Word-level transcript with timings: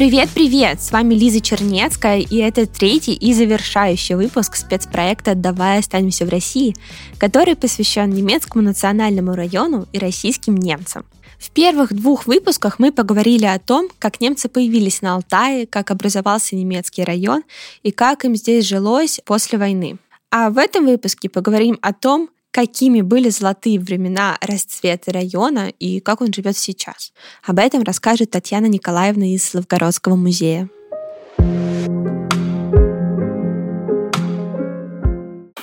Привет-привет! 0.00 0.80
С 0.80 0.92
вами 0.92 1.12
Лиза 1.12 1.42
Чернецкая, 1.42 2.20
и 2.20 2.36
это 2.38 2.64
третий 2.64 3.12
и 3.12 3.34
завершающий 3.34 4.14
выпуск 4.14 4.56
спецпроекта 4.56 5.34
«Давай 5.34 5.78
останемся 5.78 6.24
в 6.24 6.30
России», 6.30 6.74
который 7.18 7.54
посвящен 7.54 8.08
немецкому 8.08 8.64
национальному 8.64 9.34
району 9.34 9.86
и 9.92 9.98
российским 9.98 10.56
немцам. 10.56 11.04
В 11.38 11.50
первых 11.50 11.92
двух 11.92 12.26
выпусках 12.26 12.78
мы 12.78 12.92
поговорили 12.92 13.44
о 13.44 13.58
том, 13.58 13.90
как 13.98 14.22
немцы 14.22 14.48
появились 14.48 15.02
на 15.02 15.16
Алтае, 15.16 15.66
как 15.66 15.90
образовался 15.90 16.56
немецкий 16.56 17.04
район 17.04 17.42
и 17.82 17.90
как 17.90 18.24
им 18.24 18.34
здесь 18.36 18.66
жилось 18.66 19.20
после 19.26 19.58
войны. 19.58 19.98
А 20.30 20.48
в 20.48 20.56
этом 20.56 20.86
выпуске 20.86 21.28
поговорим 21.28 21.78
о 21.82 21.92
том, 21.92 22.30
какими 22.50 23.00
были 23.00 23.30
золотые 23.30 23.78
времена 23.78 24.36
расцвета 24.40 25.12
района 25.12 25.72
и 25.78 26.00
как 26.00 26.20
он 26.20 26.32
живет 26.32 26.56
сейчас. 26.56 27.12
Об 27.44 27.58
этом 27.58 27.82
расскажет 27.82 28.30
Татьяна 28.30 28.66
Николаевна 28.66 29.34
из 29.34 29.48
Славгородского 29.48 30.16
музея. 30.16 30.68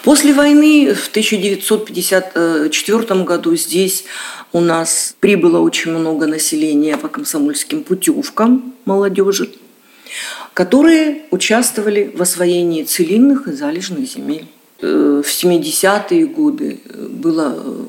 После 0.04 0.34
войны 0.34 0.94
в 0.94 1.10
1954 1.10 3.24
году 3.24 3.56
здесь 3.58 4.06
у 4.54 4.62
нас 4.62 5.16
прибыло 5.20 5.60
очень 5.60 5.92
много 5.92 6.28
населения 6.28 6.96
по 6.96 7.10
комсомольским 7.10 7.84
путевкам 7.84 8.74
молодежи, 8.86 9.50
которые 10.54 11.24
участвовали 11.32 12.10
в 12.16 12.22
освоении 12.22 12.84
целинных 12.84 13.50
и 13.50 13.52
залежных 13.52 14.10
земель. 14.10 14.48
Э, 14.80 15.22
в 15.24 15.28
70-е 15.28 16.28
годы 16.28 16.80
было 17.10 17.56
э, 17.56 17.86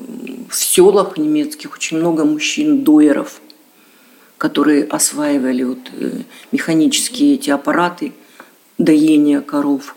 в 0.49 0.55
селах 0.55 1.17
немецких 1.17 1.73
очень 1.73 1.97
много 1.97 2.25
мужчин-дойеров, 2.25 3.41
которые 4.37 4.85
осваивали 4.85 5.63
вот 5.63 5.79
э, 5.93 6.21
механические 6.51 7.35
эти 7.35 7.51
аппараты 7.51 8.13
доения 8.77 9.41
коров 9.41 9.95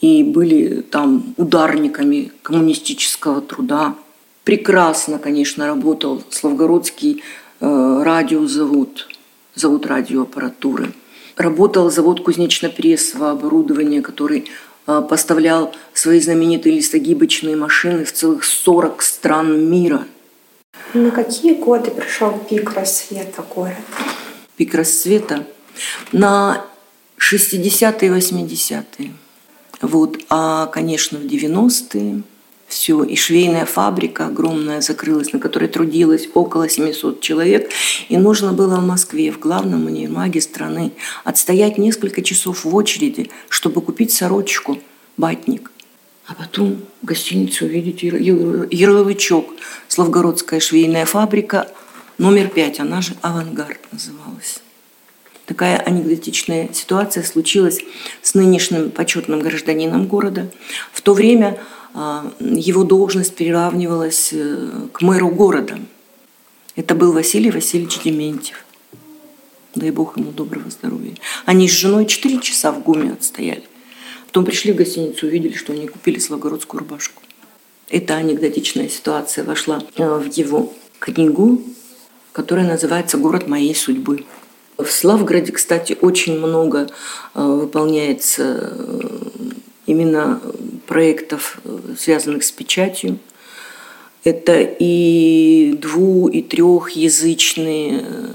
и 0.00 0.22
были 0.22 0.82
там 0.82 1.34
ударниками 1.36 2.30
коммунистического 2.42 3.40
труда. 3.40 3.96
Прекрасно, 4.44 5.18
конечно, 5.18 5.66
работал 5.66 6.22
Славгородский 6.30 7.22
э, 7.60 8.02
радиозавод, 8.04 9.08
завод 9.56 9.86
радиоаппаратуры. 9.86 10.92
Работал 11.36 11.90
завод 11.90 12.22
кузнечно-прессового 12.22 13.32
оборудования, 13.32 14.02
который 14.02 14.44
Э, 14.44 14.69
поставлял 14.86 15.74
свои 15.92 16.20
знаменитые 16.20 16.76
листогибочные 16.76 17.56
машины 17.56 18.04
в 18.04 18.12
целых 18.12 18.44
40 18.44 19.02
стран 19.02 19.70
мира. 19.70 20.06
На 20.94 21.10
какие 21.10 21.54
годы 21.54 21.90
пришел 21.90 22.32
пик 22.48 22.72
рассвета 22.74 23.42
города? 23.42 23.76
Пик 24.56 24.74
рассвета 24.74 25.46
на 26.12 26.64
60-е 27.18 28.08
и 28.08 28.12
80-е. 28.12 29.12
Вот. 29.82 30.18
А, 30.28 30.66
конечно, 30.66 31.18
в 31.18 31.22
90-е 31.22 32.22
все. 32.70 33.02
И 33.02 33.16
швейная 33.16 33.66
фабрика 33.66 34.26
огромная 34.26 34.80
закрылась, 34.80 35.32
на 35.32 35.38
которой 35.38 35.68
трудилось 35.68 36.28
около 36.34 36.68
700 36.68 37.20
человек. 37.20 37.70
И 38.08 38.16
нужно 38.16 38.52
было 38.52 38.76
в 38.76 38.86
Москве, 38.86 39.30
в 39.30 39.38
главном 39.38 39.86
универмаге 39.86 40.40
страны, 40.40 40.92
отстоять 41.24 41.78
несколько 41.78 42.22
часов 42.22 42.64
в 42.64 42.74
очереди, 42.74 43.30
чтобы 43.48 43.82
купить 43.82 44.12
сорочку, 44.12 44.78
батник. 45.16 45.70
А 46.26 46.34
потом 46.34 46.78
в 47.02 47.06
гостинице 47.06 47.64
увидеть 47.64 48.02
ярлычок 48.02 49.46
«Славгородская 49.88 50.60
швейная 50.60 51.04
фабрика», 51.04 51.68
номер 52.18 52.48
пять, 52.48 52.78
она 52.78 53.00
же 53.00 53.14
«Авангард» 53.20 53.80
называлась. 53.90 54.60
Такая 55.46 55.78
анекдотичная 55.78 56.68
ситуация 56.72 57.24
случилась 57.24 57.80
с 58.22 58.34
нынешним 58.34 58.92
почетным 58.92 59.40
гражданином 59.40 60.06
города. 60.06 60.48
В 60.92 61.00
то 61.00 61.12
время 61.12 61.58
его 61.94 62.84
должность 62.84 63.34
приравнивалась 63.34 64.30
э, 64.32 64.88
к 64.92 65.02
мэру 65.02 65.28
города. 65.28 65.78
Это 66.76 66.94
был 66.94 67.12
Василий 67.12 67.50
Васильевич 67.50 68.00
Дементьев. 68.02 68.64
Дай 69.74 69.90
бог 69.90 70.16
ему 70.16 70.30
доброго 70.30 70.70
здоровья. 70.70 71.14
Они 71.46 71.68
с 71.68 71.72
женой 71.72 72.06
4 72.06 72.40
часа 72.40 72.72
в 72.72 72.82
ГУМе 72.82 73.12
отстояли. 73.12 73.64
Потом 74.26 74.44
пришли 74.44 74.72
в 74.72 74.76
гостиницу, 74.76 75.26
увидели, 75.26 75.54
что 75.54 75.72
они 75.72 75.88
купили 75.88 76.18
славгородскую 76.18 76.80
рубашку. 76.80 77.22
Эта 77.88 78.14
анекдотичная 78.14 78.88
ситуация 78.88 79.44
вошла 79.44 79.82
э, 79.96 80.18
в 80.18 80.32
его 80.32 80.72
книгу, 81.00 81.60
которая 82.32 82.68
называется 82.68 83.18
«Город 83.18 83.48
моей 83.48 83.74
судьбы». 83.74 84.24
В 84.78 84.86
Славгороде, 84.86 85.52
кстати, 85.52 85.98
очень 86.00 86.38
много 86.38 86.88
э, 87.34 87.42
выполняется 87.42 88.72
именно 89.86 90.40
проектов, 90.90 91.60
э, 91.64 91.94
связанных 91.96 92.42
с 92.42 92.50
печатью. 92.50 93.18
Это 94.24 94.60
и 94.60 95.78
дву-, 95.80 96.28
и 96.28 96.42
трехязычные 96.42 98.00
э, 98.02 98.26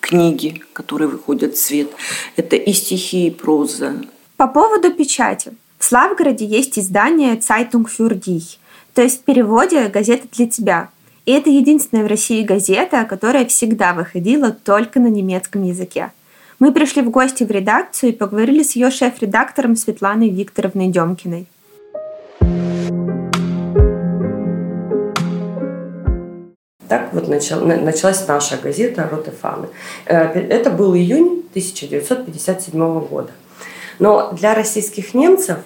книги, 0.00 0.62
которые 0.72 1.08
выходят 1.08 1.54
в 1.56 1.58
свет. 1.58 1.90
Это 2.36 2.54
и 2.54 2.72
стихи, 2.72 3.26
и 3.26 3.30
проза. 3.30 3.92
По 4.36 4.46
поводу 4.46 4.92
печати. 4.92 5.52
В 5.78 5.84
Славгороде 5.84 6.46
есть 6.46 6.78
издание 6.78 7.34
«Zeitung 7.34 7.86
für 7.86 8.14
dich», 8.14 8.58
то 8.94 9.02
есть 9.02 9.20
в 9.20 9.24
переводе 9.24 9.88
«Газета 9.88 10.28
для 10.32 10.46
тебя». 10.46 10.88
И 11.26 11.32
это 11.32 11.50
единственная 11.50 12.04
в 12.04 12.08
России 12.08 12.42
газета, 12.42 13.04
которая 13.04 13.46
всегда 13.46 13.94
выходила 13.94 14.52
только 14.52 15.00
на 15.00 15.08
немецком 15.08 15.64
языке. 15.64 16.12
Мы 16.60 16.72
пришли 16.72 17.02
в 17.02 17.10
гости 17.10 17.42
в 17.44 17.50
редакцию 17.50 18.10
и 18.10 18.16
поговорили 18.16 18.62
с 18.62 18.76
ее 18.76 18.90
шеф-редактором 18.90 19.74
Светланой 19.74 20.28
Викторовной 20.28 20.88
Демкиной. 20.88 21.48
Так 26.88 27.12
вот 27.12 27.28
началась 27.28 28.26
наша 28.28 28.56
газета 28.58 29.08
«Роты 29.10 29.30
Фаны». 29.30 29.68
Э, 30.06 30.24
это 30.32 30.70
был 30.70 30.94
июнь 30.94 31.44
1957 31.50 33.00
года. 33.00 33.30
Но 33.98 34.32
для 34.32 34.54
российских 34.54 35.14
немцев, 35.14 35.58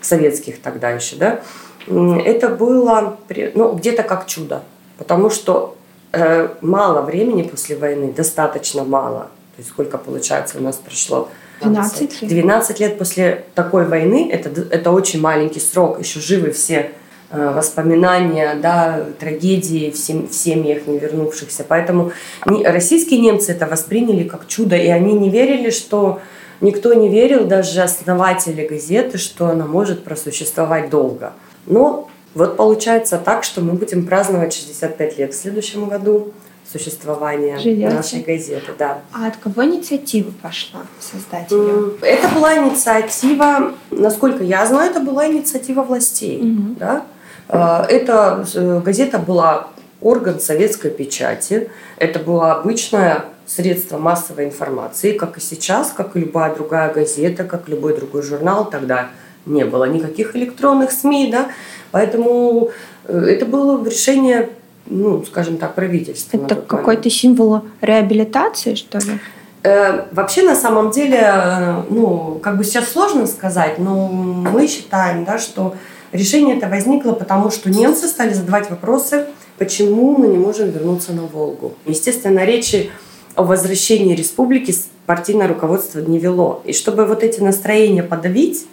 советских 0.00 0.60
тогда 0.60 0.90
еще, 0.90 1.16
да, 1.16 1.40
это 1.86 2.48
было 2.48 3.16
ну, 3.54 3.72
где-то 3.74 4.02
как 4.02 4.26
чудо. 4.26 4.62
Потому 4.98 5.30
что 5.30 5.76
э, 6.12 6.48
мало 6.60 7.02
времени 7.02 7.42
после 7.42 7.76
войны, 7.76 8.12
достаточно 8.12 8.82
мало. 8.82 9.30
То 9.56 9.60
есть 9.60 9.70
сколько, 9.70 9.98
получается, 9.98 10.58
у 10.58 10.62
нас 10.62 10.76
прошло 10.76 11.28
12 11.60 12.22
лет. 12.22 12.30
12 12.30 12.80
лет 12.80 12.98
после 12.98 13.44
такой 13.54 13.86
войны, 13.86 14.28
это, 14.32 14.48
это 14.70 14.90
очень 14.90 15.20
маленький 15.20 15.60
срок, 15.60 16.00
еще 16.00 16.20
живы 16.20 16.50
все 16.50 16.90
воспоминания, 17.30 18.54
да, 18.60 19.04
трагедии 19.18 19.90
в, 19.90 19.96
сем, 19.96 20.28
в 20.28 20.34
семьях 20.34 20.86
не 20.86 20.98
вернувшихся. 20.98 21.64
Поэтому 21.66 22.12
не, 22.46 22.64
российские 22.64 23.20
немцы 23.20 23.52
это 23.52 23.66
восприняли 23.66 24.24
как 24.24 24.46
чудо, 24.46 24.76
и 24.76 24.88
они 24.88 25.14
не 25.14 25.30
верили, 25.30 25.70
что 25.70 26.20
никто 26.60 26.94
не 26.94 27.08
верил, 27.08 27.46
даже 27.46 27.82
основатели 27.82 28.66
газеты, 28.66 29.18
что 29.18 29.48
она 29.48 29.66
может 29.66 30.04
просуществовать 30.04 30.90
долго. 30.90 31.32
Но 31.66 32.08
вот 32.34 32.56
получается 32.56 33.18
так, 33.18 33.44
что 33.44 33.60
мы 33.60 33.72
будем 33.72 34.06
праздновать 34.06 34.54
65 34.54 35.18
лет 35.18 35.34
в 35.34 35.36
следующем 35.36 35.88
году 35.88 36.32
существования 36.70 37.58
Живете. 37.58 37.94
нашей 37.94 38.20
газеты. 38.20 38.72
Да. 38.78 38.98
А 39.12 39.28
от 39.28 39.36
кого 39.36 39.64
инициатива 39.64 40.30
пошла 40.42 40.80
создать 41.00 41.50
ее? 41.50 41.92
Это 42.02 42.28
была 42.28 42.56
инициатива, 42.56 43.72
насколько 43.90 44.42
я 44.42 44.66
знаю, 44.66 44.90
это 44.90 45.00
была 45.00 45.26
инициатива 45.28 45.82
властей. 45.82 46.38
Угу. 46.38 46.76
Да? 46.78 47.06
А, 47.48 47.86
эта 47.88 48.44
э, 48.54 48.80
газета 48.84 49.18
была 49.18 49.68
орган 50.00 50.40
советской 50.40 50.90
печати. 50.90 51.70
Это 51.96 52.18
было 52.18 52.54
обычное 52.54 53.24
средство 53.46 53.98
массовой 53.98 54.46
информации, 54.46 55.12
как 55.12 55.38
и 55.38 55.40
сейчас, 55.40 55.92
как 55.92 56.16
и 56.16 56.20
любая 56.20 56.54
другая 56.54 56.92
газета, 56.92 57.44
как 57.44 57.68
любой 57.68 57.96
другой 57.96 58.22
журнал. 58.22 58.68
Тогда 58.68 59.08
не 59.46 59.64
было 59.64 59.84
никаких 59.84 60.34
электронных 60.34 60.90
СМИ, 60.90 61.30
да, 61.30 61.48
поэтому 61.92 62.70
э, 63.04 63.18
это 63.28 63.46
было 63.46 63.84
решение 63.84 64.50
ну, 64.88 65.24
скажем 65.24 65.58
так, 65.58 65.74
правительства. 65.74 66.36
Это 66.36 66.54
какой-то 66.54 67.10
символ 67.10 67.62
реабилитации, 67.80 68.74
что 68.74 68.98
ли? 68.98 69.18
Э, 69.62 70.04
вообще, 70.12 70.42
на 70.42 70.54
самом 70.54 70.90
деле, 70.90 71.20
э, 71.20 71.82
ну, 71.90 72.38
как 72.42 72.56
бы 72.56 72.64
сейчас 72.64 72.90
сложно 72.90 73.26
сказать, 73.26 73.78
но 73.78 74.06
мы 74.06 74.68
считаем, 74.68 75.24
да, 75.24 75.38
что 75.38 75.74
решение 76.16 76.56
это 76.56 76.68
возникло, 76.68 77.12
потому 77.12 77.50
что 77.50 77.70
немцы 77.70 78.08
стали 78.08 78.32
задавать 78.32 78.70
вопросы, 78.70 79.26
почему 79.58 80.16
мы 80.16 80.28
не 80.28 80.38
можем 80.38 80.70
вернуться 80.70 81.12
на 81.12 81.22
Волгу. 81.22 81.74
Естественно, 81.84 82.44
речи 82.44 82.90
о 83.34 83.44
возвращении 83.44 84.14
республики 84.14 84.74
партийное 85.06 85.46
руководство 85.46 86.00
не 86.00 86.18
вело. 86.18 86.62
И 86.64 86.72
чтобы 86.72 87.04
вот 87.06 87.22
эти 87.22 87.40
настроения 87.40 88.02
подавить, 88.02 88.66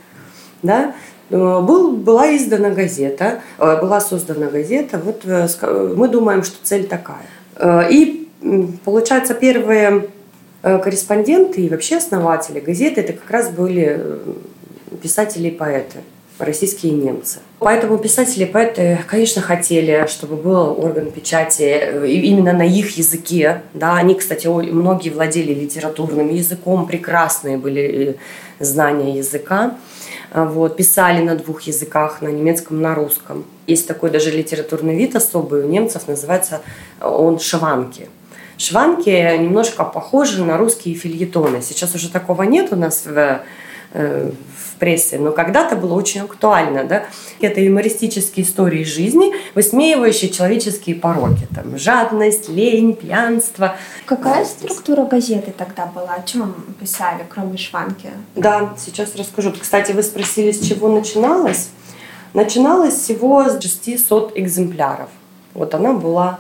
да, 0.62 0.94
Э, 1.34 1.62
был, 1.62 1.98
была 1.98 2.36
издана 2.36 2.70
газета, 2.70 3.42
э, 3.58 3.82
была 3.82 4.00
создана 4.02 4.48
газета. 4.48 5.00
Вот 5.00 5.22
э, 5.26 5.48
мы 5.96 6.08
думаем, 6.08 6.44
что 6.44 6.56
цель 6.64 6.88
такая. 6.88 7.26
И 7.90 8.28
получается 8.84 9.36
первые 9.36 10.10
корреспонденты 10.64 11.62
и 11.62 11.70
вообще 11.70 11.98
основатели 11.98 12.60
газеты 12.60 13.02
это 13.02 13.14
как 13.14 13.30
раз 13.30 13.50
были 13.52 14.20
писатели 15.02 15.50
и 15.50 15.52
поэты 15.52 16.00
российские 16.40 16.94
немцы. 16.94 17.40
Поэтому 17.60 17.98
писатели 17.98 18.44
и 18.44 18.46
поэты, 18.46 19.00
конечно, 19.08 19.42
хотели, 19.42 20.06
чтобы 20.08 20.36
был 20.36 20.80
орган 20.80 21.12
печати 21.12 21.62
э, 21.62 22.08
именно 22.08 22.54
на 22.54 22.64
их 22.64 22.98
языке. 22.98 23.62
Да, 23.74 23.96
они, 23.96 24.16
кстати, 24.16 24.48
многие 24.48 25.10
владели 25.10 25.54
литературным 25.54 26.30
языком, 26.30 26.88
прекрасные 26.88 27.58
были 27.58 28.18
знания 28.60 29.18
языка. 29.18 29.78
Вот, 30.34 30.76
писали 30.76 31.22
на 31.22 31.36
двух 31.36 31.62
языках, 31.62 32.22
на 32.22 32.28
немецком, 32.28 32.82
на 32.82 32.96
русском. 32.96 33.46
Есть 33.68 33.88
такой 33.88 34.10
даже 34.10 34.32
литературный 34.32 34.96
вид 34.96 35.16
особый 35.16 35.64
у 35.64 35.68
немцев, 35.68 36.08
называется 36.08 36.62
он 37.00 37.40
шванки. 37.40 38.10
Шванки 38.58 39.38
немножко 39.38 39.84
похожи 39.84 40.44
на 40.44 40.58
русские 40.58 40.96
фильетоны. 40.96 41.62
Сейчас 41.62 41.94
уже 41.96 42.10
такого 42.10 42.44
нет 42.44 42.72
у 42.72 42.76
нас 42.76 43.06
в, 43.06 43.18
э, 43.18 43.42
в 43.94 44.76
прессе, 44.80 45.20
но 45.20 45.32
когда-то 45.32 45.76
было 45.76 45.94
очень 45.94 46.22
актуально. 46.22 46.84
Да? 46.84 47.06
Это 47.40 47.62
юмористические 47.62 48.46
истории 48.46 48.84
жизни, 48.84 49.34
высмеивающие 49.56 50.30
человеческие 50.30 50.96
пороки. 50.96 51.48
Там, 51.54 51.78
жадность, 51.78 52.50
лень, 52.50 52.96
пьянство. 52.96 53.76
Какая 54.06 54.46
структура 54.46 55.06
газеты 55.06 55.54
тогда 55.56 55.86
была? 55.86 56.16
О 56.16 56.24
чем 56.24 56.56
писали, 56.80 57.26
кроме 57.30 57.58
шванки? 57.58 58.10
Да, 58.36 58.74
сейчас 58.78 59.16
расскажу. 59.16 59.54
Кстати, 59.60 59.92
вы 59.92 60.04
спросили, 60.04 60.52
с 60.52 60.60
чего 60.60 60.90
начиналось? 60.90 61.70
Начиналось 62.34 62.96
всего 62.96 63.48
с 63.48 63.62
600 63.62 64.38
экземпляров. 64.38 65.10
Вот 65.54 65.76
она 65.76 65.94
была 65.94 66.40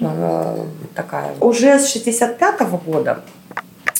э, 0.00 0.64
такая. 0.94 1.34
Уже 1.40 1.78
с 1.78 1.90
65 1.90 2.60
-го 2.60 2.84
года 2.84 3.22
э, 3.24 3.35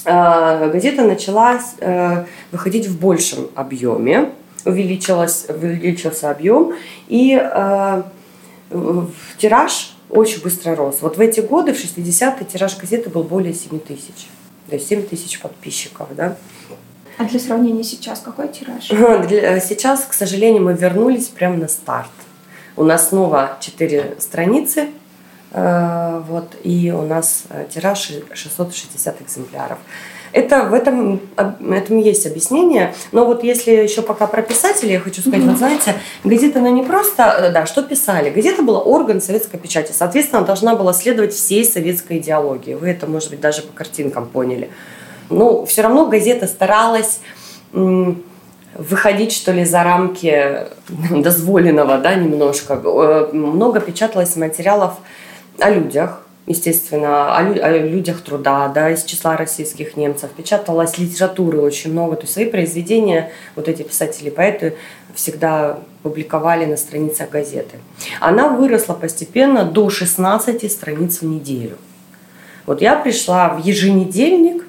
газета 0.07 1.03
начала 1.03 1.61
э, 1.81 2.25
выходить 2.53 2.87
в 2.87 2.99
большем 2.99 3.49
объеме, 3.55 4.33
увеличилась, 4.65 5.47
увеличился 5.49 6.31
объем, 6.31 6.75
и 7.09 7.39
э, 7.41 8.03
тираж 9.39 9.97
очень 10.09 10.43
быстро 10.43 10.75
рос. 10.77 10.99
Вот 11.01 11.17
в 11.17 11.21
эти 11.21 11.41
годы, 11.41 11.73
в 11.73 11.77
60-е, 11.77 12.47
тираж 12.47 12.77
газеты 12.77 13.11
был 13.11 13.23
более 13.23 13.55
7 13.55 13.79
тысяч. 13.81 14.29
То 14.69 14.77
есть 14.77 14.89
7 14.89 15.03
тысяч 15.03 15.41
подписчиков, 15.41 16.09
да. 16.15 16.37
А 17.19 17.25
для 17.25 17.41
сравнения 17.41 17.83
сейчас 17.83 18.21
какой 18.21 18.49
тираж? 18.49 18.89
Сейчас, 19.63 20.05
к 20.05 20.13
сожалению, 20.13 20.63
мы 20.63 20.75
вернулись 20.75 21.29
прямо 21.29 21.57
на 21.57 21.69
старт. 21.69 22.11
У 22.77 22.85
нас 22.85 23.09
снова 23.09 23.57
4 23.61 24.17
страницы, 24.19 24.81
э, 24.81 24.89
вот, 25.57 26.55
и 26.65 26.93
у 26.95 27.03
нас 27.03 27.45
э, 27.49 27.67
тираж 27.73 28.13
660 28.35 29.23
экземпляров. 29.23 29.79
Это 30.33 30.65
в 30.65 30.75
этом, 30.75 31.19
этом 31.37 31.99
есть 31.99 32.27
объяснение. 32.27 32.95
Но 33.13 33.25
вот 33.25 33.43
если 33.43 33.71
еще 33.71 34.03
пока 34.03 34.27
про 34.27 34.43
писателей, 34.43 34.93
я 34.93 35.01
хочу 35.01 35.23
сказать, 35.23 35.41
mm-hmm. 35.41 35.49
вот 35.49 35.57
знаете, 35.57 35.95
газета, 36.25 36.59
она 36.59 36.69
не 36.69 36.83
просто, 36.83 37.23
э, 37.23 37.53
да, 37.53 37.65
что 37.65 37.83
писали. 37.83 38.29
Газета 38.29 38.63
была 38.63 38.81
орган 38.81 39.23
советской 39.23 39.57
печати. 39.57 39.93
Соответственно, 39.93 40.41
она 40.41 40.47
должна 40.47 40.77
была 40.77 40.93
следовать 40.93 41.33
всей 41.33 41.65
советской 41.65 42.19
идеологии. 42.19 42.75
Вы 42.75 42.91
это, 42.91 43.07
может 43.07 43.31
быть, 43.31 43.41
даже 43.41 43.63
по 43.63 43.73
картинкам 43.73 44.27
поняли. 44.27 44.69
Но 45.31 45.65
все 45.65 45.81
равно 45.81 46.07
газета 46.07 46.47
старалась 46.49 47.21
выходить, 47.73 49.33
что 49.33 49.53
ли, 49.53 49.65
за 49.65 49.83
рамки 49.83 50.67
дозволенного, 51.11 51.97
да, 51.97 52.15
немножко. 52.15 52.75
Э, 52.85 53.31
много 53.33 53.81
печаталось 53.81 54.37
материалов 54.37 54.99
о 55.59 55.71
людях, 55.71 56.23
естественно, 56.47 57.37
о, 57.37 57.43
лю- 57.43 57.63
о 57.63 57.71
людях 57.79 58.21
труда, 58.23 58.69
да, 58.69 58.91
из 58.91 59.05
числа 59.05 59.37
российских 59.37 59.97
немцев. 59.97 60.31
Печаталась 60.37 60.99
литературы 60.99 61.61
очень 61.61 61.93
много, 61.93 62.17
то 62.17 62.23
есть 62.23 62.35
свои 62.35 62.47
произведения 62.47 63.33
вот 63.57 63.69
эти 63.69 63.83
писатели, 63.83 64.31
поэты 64.31 64.77
всегда 65.15 65.79
публиковали 66.03 66.67
на 66.67 66.77
страницах 66.77 67.31
газеты. 67.31 67.79
Она 68.21 68.49
выросла 68.49 68.95
постепенно 68.95 69.65
до 69.65 69.91
16 69.91 70.71
страниц 70.71 71.21
в 71.21 71.25
неделю. 71.25 71.77
Вот 72.67 72.81
я 72.81 72.97
пришла 72.97 73.49
в 73.49 73.65
еженедельник, 73.65 74.65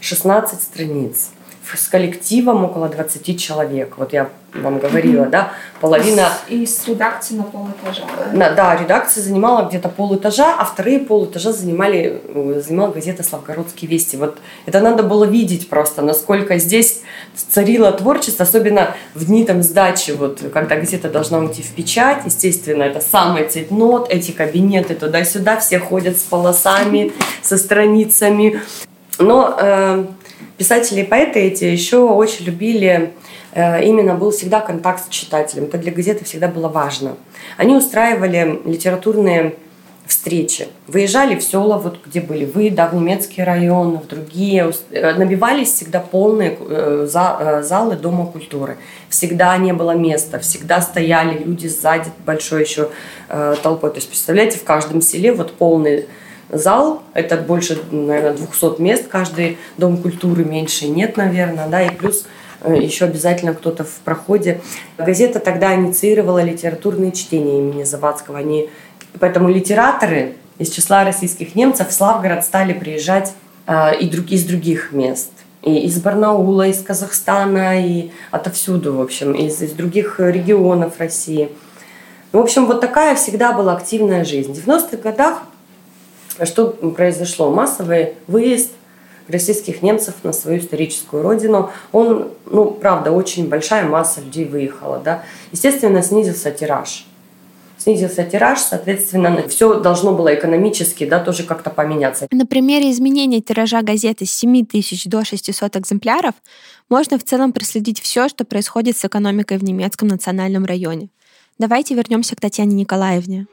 16 0.00 0.60
страниц 0.60 1.30
с 1.72 1.88
коллективом 1.88 2.64
около 2.64 2.88
20 2.88 3.40
человек. 3.40 3.94
Вот 3.96 4.12
я 4.12 4.28
вам 4.54 4.78
говорила, 4.78 5.24
mm-hmm. 5.24 5.30
да, 5.30 5.52
половина... 5.80 6.28
И 6.48 6.64
с 6.66 6.86
редакцией 6.86 7.40
на 7.40 7.44
полэтажа. 7.44 8.02
Да? 8.32 8.50
да, 8.54 8.76
редакция 8.76 9.22
занимала 9.22 9.68
где-то 9.68 9.88
полэтажа, 9.88 10.54
а 10.58 10.64
вторые 10.64 11.00
полэтажа 11.00 11.52
занимали, 11.52 12.20
э, 12.26 12.62
занимала 12.64 12.92
газета 12.92 13.22
«Славгородские 13.22 13.90
вести». 13.90 14.16
Вот 14.16 14.38
это 14.66 14.80
надо 14.80 15.02
было 15.02 15.24
видеть 15.24 15.68
просто, 15.68 16.02
насколько 16.02 16.58
здесь 16.58 17.02
царило 17.34 17.90
творчество, 17.92 18.44
особенно 18.44 18.94
в 19.14 19.24
дни 19.24 19.44
там 19.44 19.62
сдачи, 19.62 20.12
вот, 20.12 20.40
когда 20.52 20.76
газета 20.76 21.08
должна 21.08 21.38
уйти 21.38 21.62
в 21.62 21.70
печать, 21.72 22.22
естественно, 22.24 22.84
это 22.84 23.00
самый 23.00 23.48
цветнот, 23.48 24.08
эти 24.10 24.30
кабинеты 24.30 24.94
туда-сюда, 24.94 25.58
все 25.58 25.78
ходят 25.78 26.16
с 26.18 26.22
полосами, 26.22 27.12
со 27.42 27.58
страницами. 27.58 28.60
Но 29.18 29.56
э, 29.58 30.04
писатели 30.56 31.00
и 31.00 31.04
поэты 31.04 31.40
эти 31.40 31.64
еще 31.64 31.98
очень 31.98 32.46
любили, 32.46 33.12
именно 33.54 34.14
был 34.14 34.30
всегда 34.30 34.60
контакт 34.60 35.04
с 35.04 35.08
читателем. 35.08 35.64
Это 35.64 35.78
для 35.78 35.92
газеты 35.92 36.24
всегда 36.24 36.48
было 36.48 36.68
важно. 36.68 37.16
Они 37.56 37.74
устраивали 37.74 38.60
литературные 38.64 39.54
встречи. 40.06 40.68
Выезжали 40.86 41.36
в 41.36 41.42
села, 41.42 41.78
вот 41.78 41.98
где 42.04 42.20
были 42.20 42.44
вы, 42.44 42.70
да, 42.70 42.88
в 42.88 42.94
немецкие 42.94 43.46
районы, 43.46 43.98
в 43.98 44.06
другие. 44.06 44.70
Э, 44.90 45.14
набивались 45.14 45.72
всегда 45.72 46.00
полные 46.00 46.58
э, 46.60 47.06
залы 47.08 47.96
Дома 47.96 48.26
культуры. 48.26 48.76
Всегда 49.08 49.56
не 49.56 49.72
было 49.72 49.92
места, 49.92 50.38
всегда 50.38 50.80
стояли 50.82 51.38
люди 51.42 51.68
сзади 51.68 52.10
большой 52.26 52.62
еще 52.62 52.90
толпой. 53.62 53.90
То 53.90 53.96
есть, 53.96 54.08
представляете, 54.08 54.58
в 54.58 54.64
каждом 54.64 55.00
селе 55.00 55.32
вот 55.32 55.52
полный 55.52 56.06
зал, 56.50 57.02
это 57.14 57.36
больше, 57.36 57.78
наверное, 57.90 58.34
200 58.34 58.80
мест, 58.80 59.08
каждый 59.08 59.58
дом 59.78 59.96
культуры 59.96 60.44
меньше 60.44 60.88
нет, 60.88 61.16
наверное, 61.16 61.68
да, 61.68 61.82
и 61.82 61.90
плюс 61.90 62.22
э, 62.22 62.26
еще 62.72 63.04
обязательно 63.04 63.54
кто-то 63.54 63.84
в 63.84 63.92
проходе. 64.04 64.60
Газета 64.98 65.40
тогда 65.40 65.74
инициировала 65.74 66.42
литературные 66.42 67.12
чтения 67.12 67.58
имени 67.58 67.84
Завадского. 67.84 68.38
Они, 68.38 68.68
поэтому 69.20 69.48
литераторы 69.48 70.36
из 70.58 70.70
числа 70.70 71.04
российских 71.04 71.54
немцев 71.54 71.88
в 71.88 71.92
Славгород 71.92 72.44
стали 72.44 72.72
приезжать 72.72 73.34
э, 73.66 73.96
и 73.98 74.06
из 74.06 74.44
других 74.44 74.92
мест. 74.92 75.30
И 75.62 75.86
из 75.86 76.00
Барнаула, 76.00 76.68
из 76.68 76.82
Казахстана, 76.82 77.84
и 77.84 78.10
отовсюду, 78.30 78.94
в 78.94 79.00
общем, 79.00 79.32
из, 79.32 79.60
из 79.62 79.72
других 79.72 80.20
регионов 80.20 80.98
России. 80.98 81.50
В 82.32 82.38
общем, 82.38 82.66
вот 82.66 82.80
такая 82.80 83.14
всегда 83.14 83.52
была 83.52 83.74
активная 83.74 84.24
жизнь. 84.24 84.52
В 84.52 84.68
90-х 84.68 84.96
годах 84.98 85.42
что 86.42 86.68
произошло? 86.68 87.50
Массовый 87.50 88.14
выезд 88.26 88.72
российских 89.28 89.82
немцев 89.82 90.14
на 90.22 90.32
свою 90.32 90.58
историческую 90.58 91.22
родину. 91.22 91.70
Он, 91.92 92.28
ну, 92.46 92.70
правда, 92.70 93.10
очень 93.10 93.48
большая 93.48 93.86
масса 93.86 94.20
людей 94.20 94.44
выехала, 94.44 94.98
да. 94.98 95.22
Естественно, 95.52 96.02
снизился 96.02 96.50
тираж. 96.50 97.06
Снизился 97.76 98.24
тираж, 98.24 98.60
соответственно, 98.60 99.46
все 99.48 99.74
должно 99.80 100.14
было 100.14 100.34
экономически, 100.34 101.04
да, 101.04 101.18
тоже 101.18 101.42
как-то 101.42 101.70
поменяться. 101.70 102.28
На 102.30 102.46
примере 102.46 102.90
изменения 102.90 103.40
тиража 103.40 103.82
газеты 103.82 104.26
с 104.26 104.30
7 104.30 104.64
тысяч 104.64 105.04
до 105.04 105.24
600 105.24 105.76
экземпляров 105.76 106.34
можно 106.88 107.18
в 107.18 107.24
целом 107.24 107.52
проследить 107.52 108.00
все, 108.00 108.28
что 108.28 108.44
происходит 108.44 108.96
с 108.96 109.04
экономикой 109.04 109.58
в 109.58 109.64
немецком 109.64 110.08
национальном 110.08 110.64
районе. 110.64 111.08
Давайте 111.58 111.94
вернемся 111.94 112.36
к 112.36 112.40
Татьяне 112.40 112.74
Николаевне. 112.74 113.46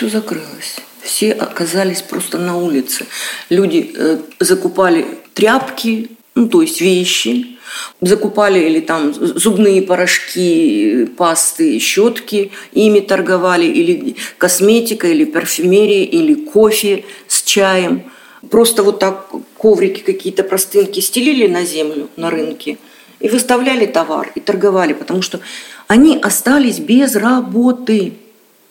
Все 0.00 0.08
закрылось. 0.08 0.76
Все 1.02 1.32
оказались 1.32 2.00
просто 2.00 2.38
на 2.38 2.56
улице. 2.56 3.04
Люди 3.50 3.92
э, 3.94 4.18
закупали 4.38 5.04
тряпки, 5.34 6.08
ну, 6.34 6.48
то 6.48 6.62
есть 6.62 6.80
вещи, 6.80 7.58
закупали 8.00 8.60
или 8.60 8.80
там 8.80 9.12
зубные 9.12 9.82
порошки, 9.82 11.04
пасты, 11.18 11.78
щетки, 11.78 12.50
ими 12.72 13.00
торговали, 13.00 13.66
или 13.66 14.16
косметика, 14.38 15.06
или 15.06 15.24
парфюмерия, 15.24 16.04
или 16.04 16.34
кофе 16.34 17.04
с 17.28 17.42
чаем. 17.42 18.10
Просто 18.50 18.82
вот 18.82 19.00
так 19.00 19.30
коврики 19.58 20.00
какие-то 20.00 20.44
простынки 20.44 21.00
стелили 21.00 21.46
на 21.46 21.66
землю, 21.66 22.08
на 22.16 22.30
рынке, 22.30 22.78
и 23.18 23.28
выставляли 23.28 23.84
товар, 23.84 24.32
и 24.34 24.40
торговали, 24.40 24.94
потому 24.94 25.20
что 25.20 25.40
они 25.88 26.16
остались 26.16 26.78
без 26.78 27.16
работы. 27.16 28.14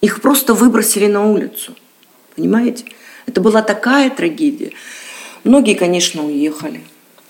Их 0.01 0.21
просто 0.21 0.53
выбросили 0.53 1.07
на 1.07 1.29
улицу. 1.29 1.75
Понимаете? 2.35 2.85
Это 3.25 3.41
была 3.41 3.61
такая 3.61 4.09
трагедия. 4.09 4.71
Многие, 5.43 5.75
конечно, 5.75 6.25
уехали. 6.25 6.81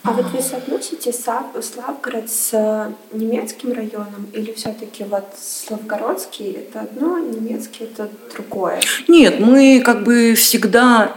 А 0.03 0.11
вот 0.13 0.27
вы 0.31 0.41
соотносите 0.41 1.11
Славгород 1.11 2.29
с 2.29 2.51
э, 2.53 2.91
немецким 3.11 3.73
районом 3.73 4.27
или 4.33 4.53
все-таки 4.53 5.03
вот 5.03 5.25
Славгородский 5.37 6.51
это 6.51 6.81
одно, 6.81 7.19
немецкий 7.19 7.83
это 7.83 8.09
другое? 8.33 8.79
Нет, 9.09 9.41
мы 9.41 9.81
как 9.83 10.03
бы 10.05 10.35
всегда 10.35 11.15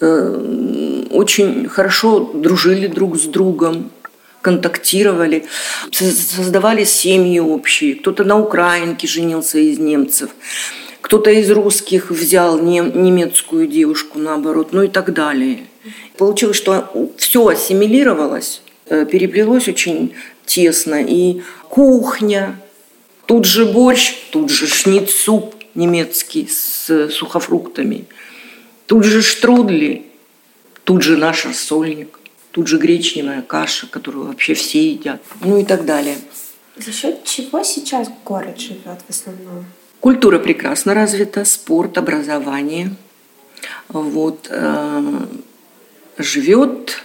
э, 0.00 1.06
очень 1.10 1.68
хорошо 1.68 2.30
дружили 2.32 2.86
друг 2.86 3.18
с 3.18 3.24
другом, 3.24 3.90
контактировали, 4.42 5.46
создавали 5.90 6.84
семьи 6.84 7.40
общие. 7.40 7.96
Кто-то 7.96 8.22
на 8.22 8.38
украинке 8.38 9.08
женился 9.08 9.58
из 9.58 9.80
немцев, 9.80 10.30
кто-то 11.10 11.32
из 11.32 11.50
русских 11.50 12.12
взял 12.12 12.60
немецкую 12.60 13.66
девушку, 13.66 14.20
наоборот, 14.20 14.68
ну 14.70 14.84
и 14.84 14.86
так 14.86 15.12
далее. 15.12 15.66
Получилось, 16.16 16.56
что 16.56 17.12
все 17.16 17.48
ассимилировалось, 17.48 18.62
э, 18.86 19.04
переплелось 19.06 19.66
очень 19.66 20.14
тесно. 20.46 21.02
И 21.02 21.42
кухня, 21.68 22.60
тут 23.26 23.44
же 23.44 23.66
борщ, 23.66 24.14
тут 24.30 24.50
же 24.50 24.68
шницуп 24.68 25.56
немецкий 25.74 26.46
с 26.46 27.08
сухофруктами, 27.08 28.04
тут 28.86 29.02
же 29.02 29.20
штрудли, 29.20 30.04
тут 30.84 31.02
же 31.02 31.16
наш 31.16 31.44
рассольник, 31.44 32.20
тут 32.52 32.68
же 32.68 32.78
гречневая 32.78 33.42
каша, 33.42 33.88
которую 33.88 34.26
вообще 34.26 34.54
все 34.54 34.92
едят, 34.92 35.20
ну 35.40 35.58
и 35.58 35.64
так 35.64 35.84
далее. 35.84 36.18
За 36.76 36.92
счет 36.92 37.24
чего 37.24 37.64
сейчас 37.64 38.08
город 38.24 38.60
живет 38.60 39.00
в 39.08 39.10
основном? 39.10 39.64
Культура 40.00 40.38
прекрасно 40.38 40.94
развита, 40.94 41.44
спорт, 41.44 41.98
образование. 41.98 42.94
Вот. 43.88 44.48
Э, 44.50 45.26
живет, 46.16 47.02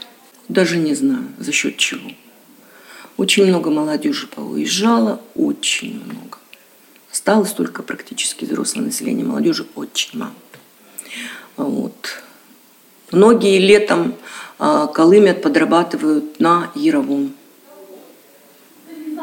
даже 0.47 0.77
не 0.77 0.95
знаю, 0.95 1.27
за 1.37 1.51
счет 1.51 1.77
чего. 1.77 2.09
Очень 3.17 3.47
много 3.47 3.69
молодежи 3.69 4.27
поуезжало, 4.27 5.21
очень 5.35 6.03
много. 6.03 6.37
Осталось 7.11 7.51
только 7.51 7.83
практически 7.83 8.45
взрослое 8.45 8.85
население, 8.85 9.25
молодежи 9.25 9.65
очень 9.75 10.19
мало. 10.19 10.33
Вот. 11.55 12.23
Многие 13.11 13.57
летом 13.59 14.15
а, 14.59 14.87
колымят, 14.87 15.41
подрабатывают 15.41 16.39
на 16.39 16.71
Яровом. 16.75 17.33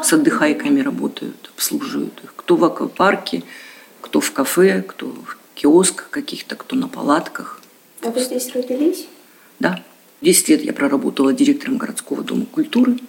С 0.03 0.11
отдыхайками 0.11 0.81
работают, 0.81 1.49
обслуживают 1.55 2.19
их. 2.23 2.33
Кто 2.35 2.57
в 2.57 2.65
аквапарке, 2.65 3.43
кто 4.01 4.19
в 4.19 4.33
кафе, 4.33 4.81
кто 4.81 5.07
в 5.07 5.37
киосках 5.55 6.09
каких-то, 6.09 6.57
кто 6.57 6.75
на 6.75 6.89
палатках. 6.89 7.61
А 8.01 8.09
вы 8.09 8.19
здесь 8.19 8.51
родились? 8.53 9.07
Да. 9.59 9.81
Десять 10.19 10.49
лет 10.49 10.61
я 10.63 10.73
проработала 10.73 11.31
директором 11.31 11.77
городского 11.77 12.21
дома 12.21 12.45
культуры. 12.45 12.99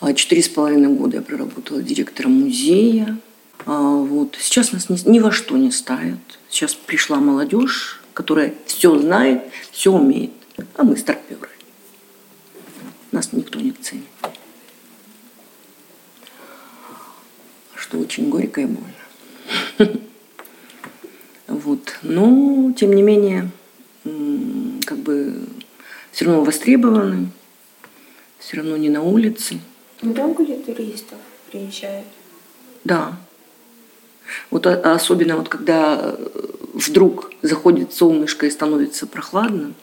А 0.00 0.12
четыре 0.12 0.42
с 0.42 0.48
половиной 0.48 0.88
года 0.88 1.18
я 1.18 1.22
проработала 1.22 1.80
директором 1.80 2.32
музея. 2.32 3.16
А 3.64 3.80
вот. 3.80 4.36
Сейчас 4.40 4.72
нас 4.72 4.88
ни, 4.88 5.08
ни 5.08 5.20
во 5.20 5.30
что 5.30 5.56
не 5.56 5.70
ставят. 5.70 6.18
Сейчас 6.50 6.74
пришла 6.74 7.18
молодежь, 7.18 8.02
которая 8.12 8.54
все 8.66 8.98
знает, 8.98 9.42
все 9.70 9.92
умеет. 9.92 10.32
А 10.74 10.82
мы 10.82 10.96
старперы. 10.96 11.48
Нас 13.12 13.32
никто 13.32 13.60
не 13.60 13.70
ценит. 13.70 14.06
Что 17.92 17.98
очень 17.98 18.30
горько 18.30 18.62
и 18.62 18.64
больно. 18.64 20.00
Вот. 21.46 21.98
Но, 22.00 22.72
тем 22.72 22.94
не 22.94 23.02
менее, 23.02 23.50
как 24.86 24.96
бы 24.96 25.34
все 26.10 26.24
равно 26.24 26.42
востребованы, 26.42 27.28
все 28.38 28.56
равно 28.56 28.78
не 28.78 28.88
на 28.88 29.02
улице. 29.02 29.60
Много 30.00 30.42
ли 30.42 30.56
туристов 30.56 31.18
приезжает? 31.50 32.06
Да. 32.84 33.18
Вот 34.50 34.66
особенно 34.66 35.36
вот 35.36 35.50
когда 35.50 35.98
э, 36.00 36.30
вдруг 36.72 37.30
заходит 37.42 37.92
солнышко 37.92 38.46
и 38.46 38.50
становится 38.50 39.06
прохладно, 39.06 39.74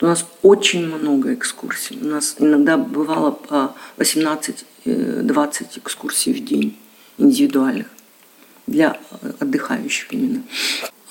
у 0.00 0.06
нас 0.06 0.24
очень 0.42 0.86
много 0.86 1.34
экскурсий. 1.34 1.98
У 2.00 2.04
нас 2.04 2.36
иногда 2.38 2.76
бывало 2.76 3.32
по 3.32 3.74
18-20 3.96 4.64
э, 4.84 5.78
экскурсий 5.78 6.32
в 6.32 6.44
день 6.44 6.78
индивидуальных 7.18 7.86
для 8.66 8.98
отдыхающих 9.40 10.12
именно. 10.12 10.42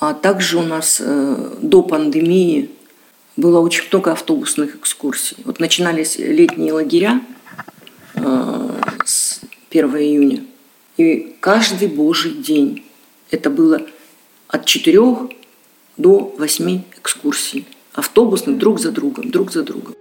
А 0.00 0.12
также 0.12 0.58
у 0.58 0.62
нас 0.62 1.00
э, 1.00 1.56
до 1.62 1.82
пандемии 1.82 2.70
было 3.36 3.60
очень 3.60 3.84
много 3.90 4.12
автобусных 4.12 4.76
экскурсий. 4.76 5.36
Вот 5.44 5.60
начинались 5.60 6.18
летние 6.18 6.72
лагеря 6.72 7.20
э, 8.14 8.70
с 9.04 9.40
1 9.70 9.96
июня. 9.96 10.44
И 10.96 11.36
каждый 11.40 11.88
божий 11.88 12.32
день 12.32 12.84
это 13.30 13.50
было 13.50 13.82
от 14.48 14.64
4 14.66 15.00
до 15.96 16.34
8 16.38 16.82
экскурсий. 16.98 17.66
Автобусных 17.92 18.58
друг 18.58 18.80
за 18.80 18.90
другом, 18.90 19.30
друг 19.30 19.52
за 19.52 19.62
другом. 19.62 19.94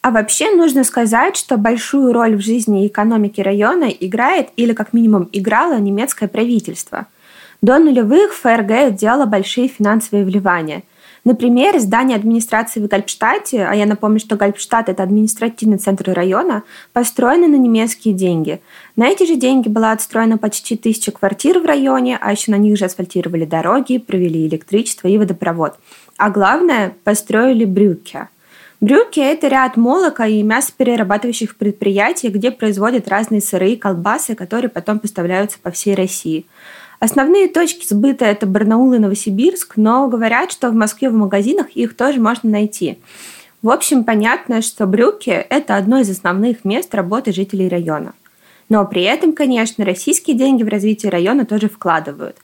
А 0.00 0.10
вообще 0.10 0.54
нужно 0.54 0.84
сказать, 0.84 1.36
что 1.36 1.56
большую 1.56 2.12
роль 2.12 2.36
в 2.36 2.40
жизни 2.40 2.84
и 2.84 2.86
экономике 2.86 3.42
района 3.42 3.84
играет 3.84 4.50
или 4.56 4.72
как 4.72 4.92
минимум 4.92 5.28
играло 5.32 5.78
немецкое 5.78 6.28
правительство. 6.28 7.06
До 7.62 7.78
нулевых 7.78 8.34
ФРГ 8.34 8.94
делало 8.94 9.26
большие 9.26 9.66
финансовые 9.66 10.24
вливания. 10.24 10.84
Например, 11.24 11.76
здание 11.80 12.16
администрации 12.16 12.80
в 12.80 12.86
Гальпштадте, 12.86 13.64
а 13.64 13.74
я 13.74 13.86
напомню, 13.86 14.20
что 14.20 14.36
Гальпштадт– 14.36 14.88
это 14.90 15.02
административный 15.02 15.78
центр 15.78 16.12
района, 16.12 16.62
построено 16.92 17.48
на 17.48 17.56
немецкие 17.56 18.14
деньги. 18.14 18.60
На 18.94 19.08
эти 19.08 19.26
же 19.26 19.34
деньги 19.34 19.68
была 19.68 19.90
отстроена 19.90 20.38
почти 20.38 20.76
тысяча 20.76 21.10
квартир 21.10 21.58
в 21.58 21.66
районе, 21.66 22.16
а 22.20 22.30
еще 22.30 22.52
на 22.52 22.56
них 22.56 22.78
же 22.78 22.84
асфальтировали 22.84 23.44
дороги, 23.44 23.98
провели 23.98 24.46
электричество 24.46 25.08
и 25.08 25.18
водопровод. 25.18 25.74
А 26.16 26.30
главное, 26.30 26.94
построили 27.02 27.64
брюки– 27.64 28.28
Брюки– 28.80 29.18
это 29.20 29.48
ряд 29.48 29.76
молока 29.76 30.26
и 30.26 30.40
мясоперерабатывающих 30.42 31.56
предприятий, 31.56 32.28
где 32.28 32.52
производят 32.52 33.08
разные 33.08 33.40
сыры 33.40 33.70
и 33.70 33.76
колбасы, 33.76 34.36
которые 34.36 34.70
потом 34.70 35.00
поставляются 35.00 35.58
по 35.60 35.72
всей 35.72 35.96
России. 35.96 36.46
Основные 37.00 37.48
точки 37.48 37.84
сбыта– 37.84 38.24
это 38.26 38.46
Барнаул 38.46 38.92
и 38.92 38.98
Новосибирск, 38.98 39.76
но 39.76 40.06
говорят, 40.06 40.52
что 40.52 40.70
в 40.70 40.74
Москве 40.74 41.10
в 41.10 41.14
магазинах 41.14 41.70
их 41.70 41.96
тоже 41.96 42.20
можно 42.20 42.50
найти. 42.50 42.98
В 43.62 43.70
общем, 43.70 44.04
понятно, 44.04 44.62
что 44.62 44.86
брюки– 44.86 45.30
это 45.50 45.76
одно 45.76 45.98
из 45.98 46.08
основных 46.08 46.64
мест 46.64 46.94
работы 46.94 47.32
жителей 47.32 47.68
района. 47.68 48.14
Но 48.68 48.84
при 48.86 49.02
этом, 49.02 49.32
конечно, 49.32 49.84
российские 49.84 50.36
деньги 50.36 50.62
в 50.62 50.68
развитие 50.68 51.10
района 51.10 51.44
тоже 51.44 51.68
вкладывают. 51.68 52.36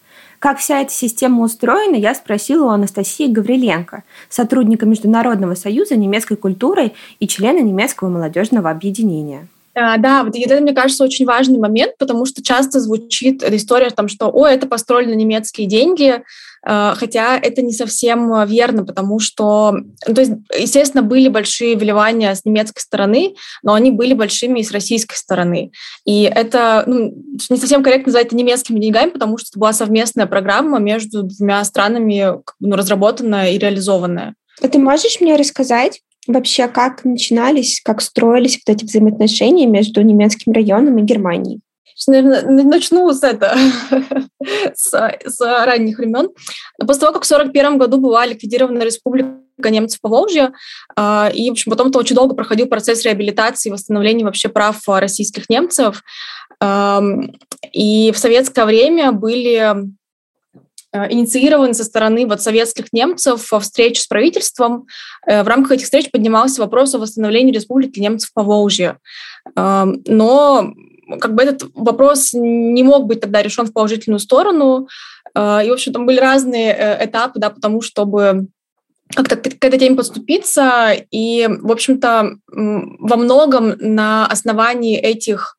Как 0.45 0.59
вся 0.59 0.83
эта 0.83 0.93
система 0.93 1.43
устроена, 1.43 1.97
я 1.97 2.15
спросила 2.15 2.67
у 2.67 2.69
Анастасии 2.69 3.33
Гавриленко, 3.33 4.03
сотрудника 4.29 4.85
Международного 4.85 5.55
союза 5.55 5.97
немецкой 5.97 6.37
культуры 6.37 6.93
и 7.19 7.27
члена 7.27 7.61
немецкого 7.61 8.11
молодежного 8.11 8.69
объединения. 8.69 9.49
А, 9.75 9.97
да, 9.99 10.23
вот 10.23 10.37
это, 10.37 10.61
мне 10.61 10.73
кажется, 10.73 11.05
очень 11.05 11.27
важный 11.27 11.59
момент, 11.59 11.99
потому 11.99 12.27
что 12.27 12.43
часто 12.43 12.81
звучит 12.81 13.43
история, 13.43 13.91
там, 13.91 14.09
что 14.09 14.31
«О, 14.33 14.47
это 14.47 14.67
построили 14.67 15.11
на 15.11 15.17
немецкие 15.17 15.67
деньги», 15.67 16.23
а, 16.67 16.95
хотя 16.95 17.37
это 17.37 17.61
не 17.61 17.73
совсем 17.73 18.47
верно, 18.47 18.85
потому 18.85 19.19
что, 19.19 19.73
ну, 20.07 20.15
то 20.15 20.21
есть, 20.21 20.33
естественно, 20.59 21.03
были 21.03 21.29
большие 21.29 21.77
вливания 21.77 22.35
с 22.35 22.45
немецкой 22.45 22.81
стороны, 22.81 23.35
но 23.63 23.75
они 23.75 23.91
были 23.91 24.15
большими 24.15 24.61
и 24.61 24.65
с 24.65 24.73
российской 24.73 25.17
стороны. 25.17 25.73
И 26.07 26.23
это 26.23 26.85
ну, 26.87 27.13
не 27.51 27.57
совсем 27.59 27.83
корректно 27.83 28.07
называть 28.07 28.29
это 28.29 28.37
немецкими 28.37 28.81
деньгами, 28.81 29.11
потому 29.11 29.37
что 29.37 29.49
это 29.51 29.59
была 29.59 29.73
совместная 29.73 30.27
программа 30.27 30.79
между 30.79 31.25
двумя 31.25 31.63
странами, 31.65 32.41
ну, 32.61 32.77
разработанная 32.77 33.51
и 33.51 33.59
реализованная. 33.59 34.35
А 34.63 34.69
ты 34.69 34.79
можешь 34.79 35.21
мне 35.21 35.37
рассказать, 35.37 36.01
вообще, 36.27 36.69
как 36.69 37.05
начинались, 37.05 37.81
как 37.83 38.01
строились 38.01 38.61
вот 38.67 38.75
эти 38.75 38.85
взаимоотношения 38.85 39.67
между 39.67 40.03
немецким 40.03 40.53
районом 40.53 40.99
и 40.99 41.03
Германией? 41.03 41.61
Наверное, 42.07 42.65
начну 42.65 43.11
с 43.13 43.23
это, 43.23 43.57
с, 44.75 44.91
с 45.25 45.41
ранних 45.41 45.99
времен. 45.99 46.29
После 46.79 47.01
того, 47.01 47.13
как 47.13 47.25
в 47.25 47.33
1941 47.33 47.79
году 47.79 47.99
была 47.99 48.27
ликвидирована 48.27 48.83
республика 48.83 49.71
немцев 49.71 50.01
по 50.01 50.09
Волжье, 50.09 50.53
а, 50.97 51.31
и, 51.33 51.49
в 51.49 51.53
общем, 51.53 51.71
потом 51.71 51.89
это 51.89 51.99
очень 51.99 52.17
долго 52.17 52.35
проходил 52.35 52.67
процесс 52.67 53.05
реабилитации 53.05 53.69
и 53.69 53.73
восстановления 53.73 54.25
вообще 54.25 54.49
прав 54.49 54.77
российских 54.87 55.49
немцев. 55.49 56.03
И 57.73 58.13
в 58.13 58.19
советское 58.19 58.65
время 58.65 59.13
были 59.13 59.75
Э, 60.95 61.11
инициированы 61.11 61.75
со 61.75 61.83
стороны 61.83 62.25
вот 62.25 62.41
советских 62.41 62.93
немцев 62.93 63.53
встреч 63.61 64.01
с 64.01 64.07
правительством. 64.07 64.87
Э, 65.27 65.43
в 65.43 65.49
рамках 65.49 65.73
этих 65.73 65.85
встреч 65.87 66.11
поднимался 66.11 66.61
вопрос 66.63 66.95
о 66.95 67.01
восстановлении 67.01 67.53
республики 67.53 67.99
немцев 67.99 68.33
по 68.33 68.45
Волжье. 68.45 68.99
Эм, 69.57 70.03
но 70.07 70.73
как 71.21 71.35
бы 71.35 71.43
этот 71.43 71.69
вопрос 71.75 72.31
не 72.33 72.83
мог 72.85 73.07
быть 73.07 73.21
тогда 73.21 73.43
решен 73.43 73.67
в 73.67 73.73
положительную 73.73 74.21
сторону. 74.21 74.87
Э, 75.35 75.67
и, 75.67 75.71
в 75.71 75.73
общем, 75.73 75.93
там 75.93 76.07
были 76.07 76.21
разные 76.21 76.99
этапы, 77.01 77.41
да, 77.41 77.51
потому 77.51 77.81
чтобы 77.83 78.47
как-то 79.17 79.37
к 79.37 79.65
этой 79.65 79.79
теме 79.81 79.97
подступиться. 79.97 80.93
И, 81.11 81.49
в 81.49 81.73
общем-то, 81.73 82.37
во 82.47 83.17
многом 83.17 83.75
на 83.79 84.27
основании 84.27 84.97
этих 84.97 85.57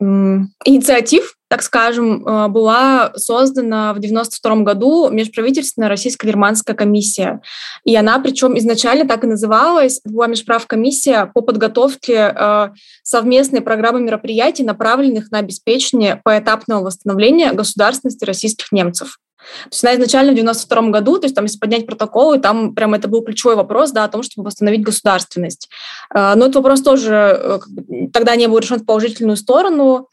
инициатив, 0.00 1.34
так 1.48 1.62
скажем, 1.62 2.26
э, 2.26 2.48
была 2.48 3.12
создана 3.16 3.92
в 3.94 3.98
1992 3.98 4.64
году 4.64 5.10
межправительственная 5.10 5.88
российско-германская 5.88 6.74
комиссия. 6.74 7.40
И 7.84 7.94
она, 7.94 8.18
причем 8.18 8.58
изначально 8.58 9.06
так 9.06 9.24
и 9.24 9.28
называлась, 9.28 10.00
была 10.04 10.26
межправкомиссия 10.26 11.26
по 11.26 11.42
подготовке 11.42 12.34
э, 12.36 12.68
совместной 13.02 13.60
программы 13.60 14.00
мероприятий, 14.00 14.64
направленных 14.64 15.30
на 15.30 15.38
обеспечение 15.38 16.20
поэтапного 16.24 16.84
восстановления 16.84 17.52
государственности 17.52 18.24
российских 18.24 18.72
немцев. 18.72 19.18
То 19.64 19.70
есть 19.70 19.84
она 19.84 19.94
изначально 19.94 20.32
в 20.32 20.36
92 20.36 20.90
году, 20.90 21.18
то 21.18 21.24
есть 21.24 21.34
там, 21.34 21.44
если 21.44 21.58
поднять 21.58 21.86
протоколы, 21.86 22.38
там 22.38 22.74
прям 22.74 22.94
это 22.94 23.08
был 23.08 23.22
ключевой 23.22 23.56
вопрос, 23.56 23.92
да, 23.92 24.04
о 24.04 24.08
том, 24.08 24.22
чтобы 24.22 24.46
восстановить 24.46 24.82
государственность. 24.82 25.68
А, 26.10 26.34
но 26.34 26.44
этот 26.46 26.56
вопрос 26.56 26.82
тоже 26.82 27.14
э, 27.14 27.58
тогда 28.12 28.36
не 28.36 28.48
был 28.48 28.58
решен 28.58 28.78
в 28.78 28.86
положительную 28.86 29.36
сторону, 29.36 30.08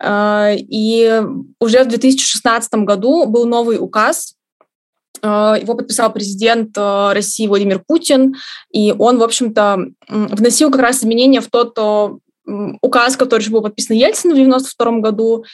а, 0.00 0.52
и 0.56 1.22
уже 1.60 1.84
в 1.84 1.88
2016 1.88 2.74
году 2.74 3.26
был 3.26 3.46
новый 3.46 3.78
указ, 3.78 4.34
а, 5.22 5.56
его 5.60 5.74
подписал 5.74 6.12
президент 6.12 6.76
э, 6.76 7.12
России 7.12 7.46
Владимир 7.46 7.82
Путин, 7.86 8.34
и 8.72 8.94
он, 8.96 9.18
в 9.18 9.22
общем-то, 9.22 9.78
вносил 10.08 10.70
как 10.70 10.80
раз 10.80 10.98
изменения 10.98 11.40
в 11.40 11.48
тот 11.48 11.78
указ, 12.80 13.16
который 13.16 13.42
же 13.42 13.50
был 13.50 13.60
подписан 13.60 13.94
Ельцином 13.94 14.34
в 14.34 14.40
1992 14.40 15.00
году, 15.00 15.44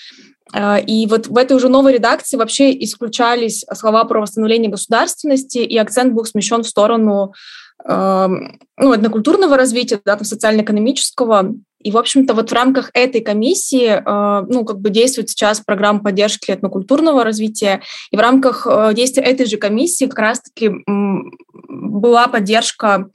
и 0.87 1.07
вот 1.09 1.27
в 1.27 1.37
этой 1.37 1.57
уже 1.57 1.69
новой 1.69 1.95
редакции 1.95 2.37
вообще 2.37 2.73
исключались 2.85 3.65
слова 3.75 4.05
про 4.05 4.21
восстановление 4.21 4.71
государственности, 4.71 5.59
и 5.59 5.77
акцент 5.77 6.15
был 6.15 6.25
смещен 6.25 6.63
в 6.63 6.69
сторону 6.69 7.33
э, 7.85 8.29
ну, 8.79 8.95
этнокультурного 8.95 9.57
развития, 9.57 10.01
да, 10.05 10.17
там, 10.17 10.25
социально-экономического. 10.25 11.55
И, 11.81 11.91
в 11.91 11.99
общем-то, 11.99 12.33
вот 12.33 12.51
в 12.51 12.55
рамках 12.55 12.91
этой 12.95 13.21
комиссии, 13.21 13.89
э, 13.89 14.47
ну, 14.49 14.65
как 14.65 14.81
бы 14.81 14.91
действует 14.91 15.29
сейчас 15.29 15.61
программа 15.61 16.01
поддержки 16.01 16.51
этнокультурного 16.51 17.25
развития, 17.25 17.83
и 18.11 18.17
в 18.17 18.21
рамках 18.21 18.67
э, 18.69 18.95
действия 18.95 19.23
этой 19.23 19.47
же 19.47 19.57
комиссии 19.57 20.07
как 20.07 20.19
раз-таки 20.19 20.71
была 20.87 22.29
поддержка 22.29 22.95
а, 22.95 23.07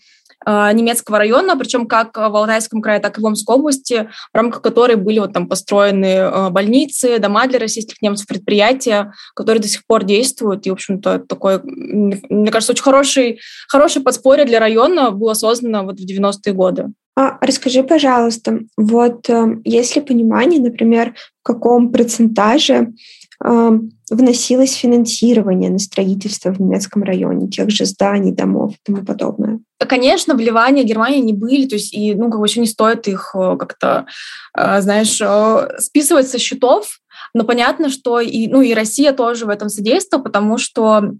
немецкого 0.45 1.17
района, 1.17 1.57
причем 1.57 1.85
как 1.85 2.15
в 2.17 2.35
Алтайском 2.35 2.81
крае, 2.81 2.99
так 2.99 3.17
и 3.17 3.21
в 3.21 3.25
Омской 3.25 3.55
области, 3.55 4.09
в 4.33 4.37
рамках 4.37 4.61
которой 4.61 4.95
были 4.95 5.19
вот 5.19 5.33
там 5.33 5.47
построены 5.47 6.17
а, 6.19 6.49
больницы, 6.49 7.19
дома 7.19 7.47
для 7.47 7.59
российских 7.59 8.01
немцев, 8.01 8.27
предприятия, 8.27 9.13
которые 9.35 9.61
до 9.61 9.67
сих 9.67 9.85
пор 9.85 10.03
действуют. 10.03 10.65
И, 10.65 10.69
в 10.69 10.73
общем-то, 10.73 11.19
такой, 11.19 11.59
мне 11.63 12.51
кажется, 12.51 12.71
очень 12.71 12.83
хороший, 12.83 13.39
хорошее 13.67 14.03
подспорье 14.03 14.45
для 14.45 14.59
района 14.59 15.11
было 15.11 15.33
создано 15.33 15.83
вот 15.83 15.99
в 15.99 16.05
90-е 16.05 16.53
годы. 16.53 16.85
А, 17.15 17.37
расскажи, 17.41 17.83
пожалуйста, 17.83 18.59
вот 18.77 19.29
э, 19.29 19.57
есть 19.65 19.95
ли 19.95 20.01
понимание, 20.01 20.61
например, 20.61 21.15
в 21.43 21.43
каком 21.43 21.91
процентаже 21.91 22.93
вносилось 23.41 24.73
финансирование 24.73 25.69
на 25.69 25.79
строительство 25.79 26.51
в 26.51 26.59
немецком 26.59 27.03
районе, 27.03 27.47
тех 27.47 27.69
же 27.69 27.85
зданий, 27.85 28.31
домов 28.31 28.73
и 28.73 28.77
тому 28.83 29.05
подобное? 29.05 29.59
Конечно, 29.87 30.35
вливания 30.35 30.83
Германии 30.83 31.21
не 31.21 31.33
были, 31.33 31.67
то 31.67 31.75
есть, 31.75 31.93
и, 31.93 32.13
ну, 32.15 32.29
как 32.29 32.39
бы 32.39 32.45
еще 32.45 32.59
не 32.59 32.67
стоит 32.67 33.07
их 33.07 33.31
э, 33.33 33.55
как-то, 33.57 34.05
э, 34.57 34.81
знаешь, 34.81 35.19
э, 35.21 35.79
списывать 35.79 36.27
со 36.27 36.37
счетов, 36.37 36.99
но 37.33 37.43
понятно, 37.43 37.89
что 37.89 38.19
и, 38.19 38.47
ну, 38.47 38.61
и 38.61 38.73
Россия 38.73 39.13
тоже 39.13 39.45
в 39.45 39.49
этом 39.49 39.69
содействовала, 39.69 40.23
потому 40.23 40.57
что 40.57 41.13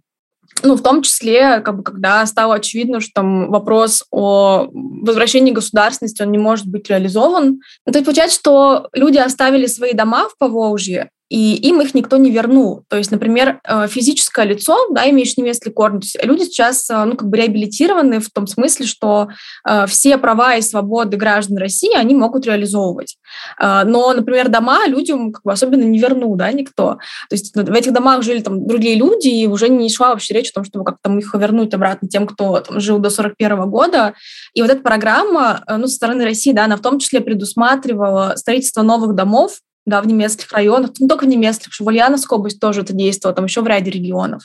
ну, 0.63 0.75
в 0.75 0.81
том 0.81 1.03
числе, 1.03 1.61
как 1.61 1.77
бы, 1.77 1.83
когда 1.83 2.25
стало 2.25 2.55
очевидно, 2.55 2.99
что 2.99 3.11
там 3.13 3.49
вопрос 3.49 4.03
о 4.11 4.67
возвращении 4.73 5.51
государственности, 5.51 6.21
он 6.21 6.31
не 6.31 6.37
может 6.37 6.67
быть 6.67 6.89
реализован. 6.89 7.59
Ну, 7.85 7.93
то 7.93 7.99
есть 7.99 8.05
получается, 8.05 8.39
что 8.39 8.89
люди 8.91 9.17
оставили 9.17 9.67
свои 9.67 9.93
дома 9.93 10.27
в 10.27 10.37
Поволжье, 10.37 11.11
и 11.29 11.55
им 11.55 11.79
их 11.81 11.93
никто 11.93 12.17
не 12.17 12.31
вернул. 12.31 12.83
То 12.89 12.97
есть, 12.97 13.11
например, 13.11 13.61
э, 13.63 13.87
физическое 13.87 14.45
лицо, 14.45 14.87
да, 14.89 15.07
имеющее 15.09 15.43
немецкий 15.43 15.69
корень, 15.69 16.01
люди 16.23 16.43
сейчас, 16.43 16.89
э, 16.89 17.03
ну, 17.05 17.15
как 17.15 17.29
бы 17.29 17.37
реабилитированы 17.37 18.19
в 18.19 18.31
том 18.31 18.47
смысле, 18.47 18.87
что 18.87 19.29
э, 19.67 19.85
все 19.85 20.17
права 20.17 20.55
и 20.55 20.61
свободы 20.61 21.17
граждан 21.17 21.57
России 21.57 21.95
они 21.95 22.15
могут 22.15 22.45
реализовывать. 22.45 23.17
Но, 23.59 24.13
например, 24.13 24.49
дома 24.49 24.87
людям 24.87 25.31
как 25.31 25.43
бы 25.43 25.51
особенно 25.51 25.83
не 25.83 25.99
вернул, 25.99 26.35
да, 26.35 26.51
никто. 26.51 26.97
То 27.29 27.35
есть 27.35 27.55
в 27.55 27.73
этих 27.73 27.93
домах 27.93 28.23
жили 28.23 28.41
там 28.41 28.65
другие 28.65 28.95
люди, 28.95 29.27
и 29.27 29.45
уже 29.45 29.69
не 29.69 29.89
шла 29.89 30.09
вообще 30.09 30.33
речь 30.33 30.49
о 30.49 30.53
том, 30.53 30.63
чтобы 30.63 30.85
как-то 30.85 31.15
их 31.15 31.33
вернуть 31.35 31.73
обратно 31.73 32.07
тем, 32.07 32.25
кто 32.25 32.59
там 32.61 32.79
жил 32.79 32.97
до 32.97 33.09
41 33.09 33.69
года. 33.69 34.13
И 34.53 34.61
вот 34.61 34.71
эта 34.71 34.81
программа, 34.81 35.63
ну, 35.67 35.87
со 35.87 35.95
стороны 35.95 36.23
России, 36.23 36.53
да, 36.53 36.65
она 36.65 36.77
в 36.77 36.81
том 36.81 36.97
числе 36.97 37.21
предусматривала 37.21 38.33
строительство 38.35 38.81
новых 38.81 39.13
домов, 39.13 39.59
да, 39.89 40.01
в 40.01 40.07
немецких 40.07 40.51
районах, 40.51 40.91
не 40.99 41.07
только 41.07 41.23
в 41.23 41.27
немецких, 41.27 41.73
в 41.73 41.81
Ульяновской 41.85 42.37
области 42.37 42.59
тоже 42.59 42.81
это 42.81 42.93
действовало, 42.93 43.35
там 43.35 43.45
еще 43.45 43.61
в 43.61 43.67
ряде 43.67 43.91
регионов. 43.91 44.43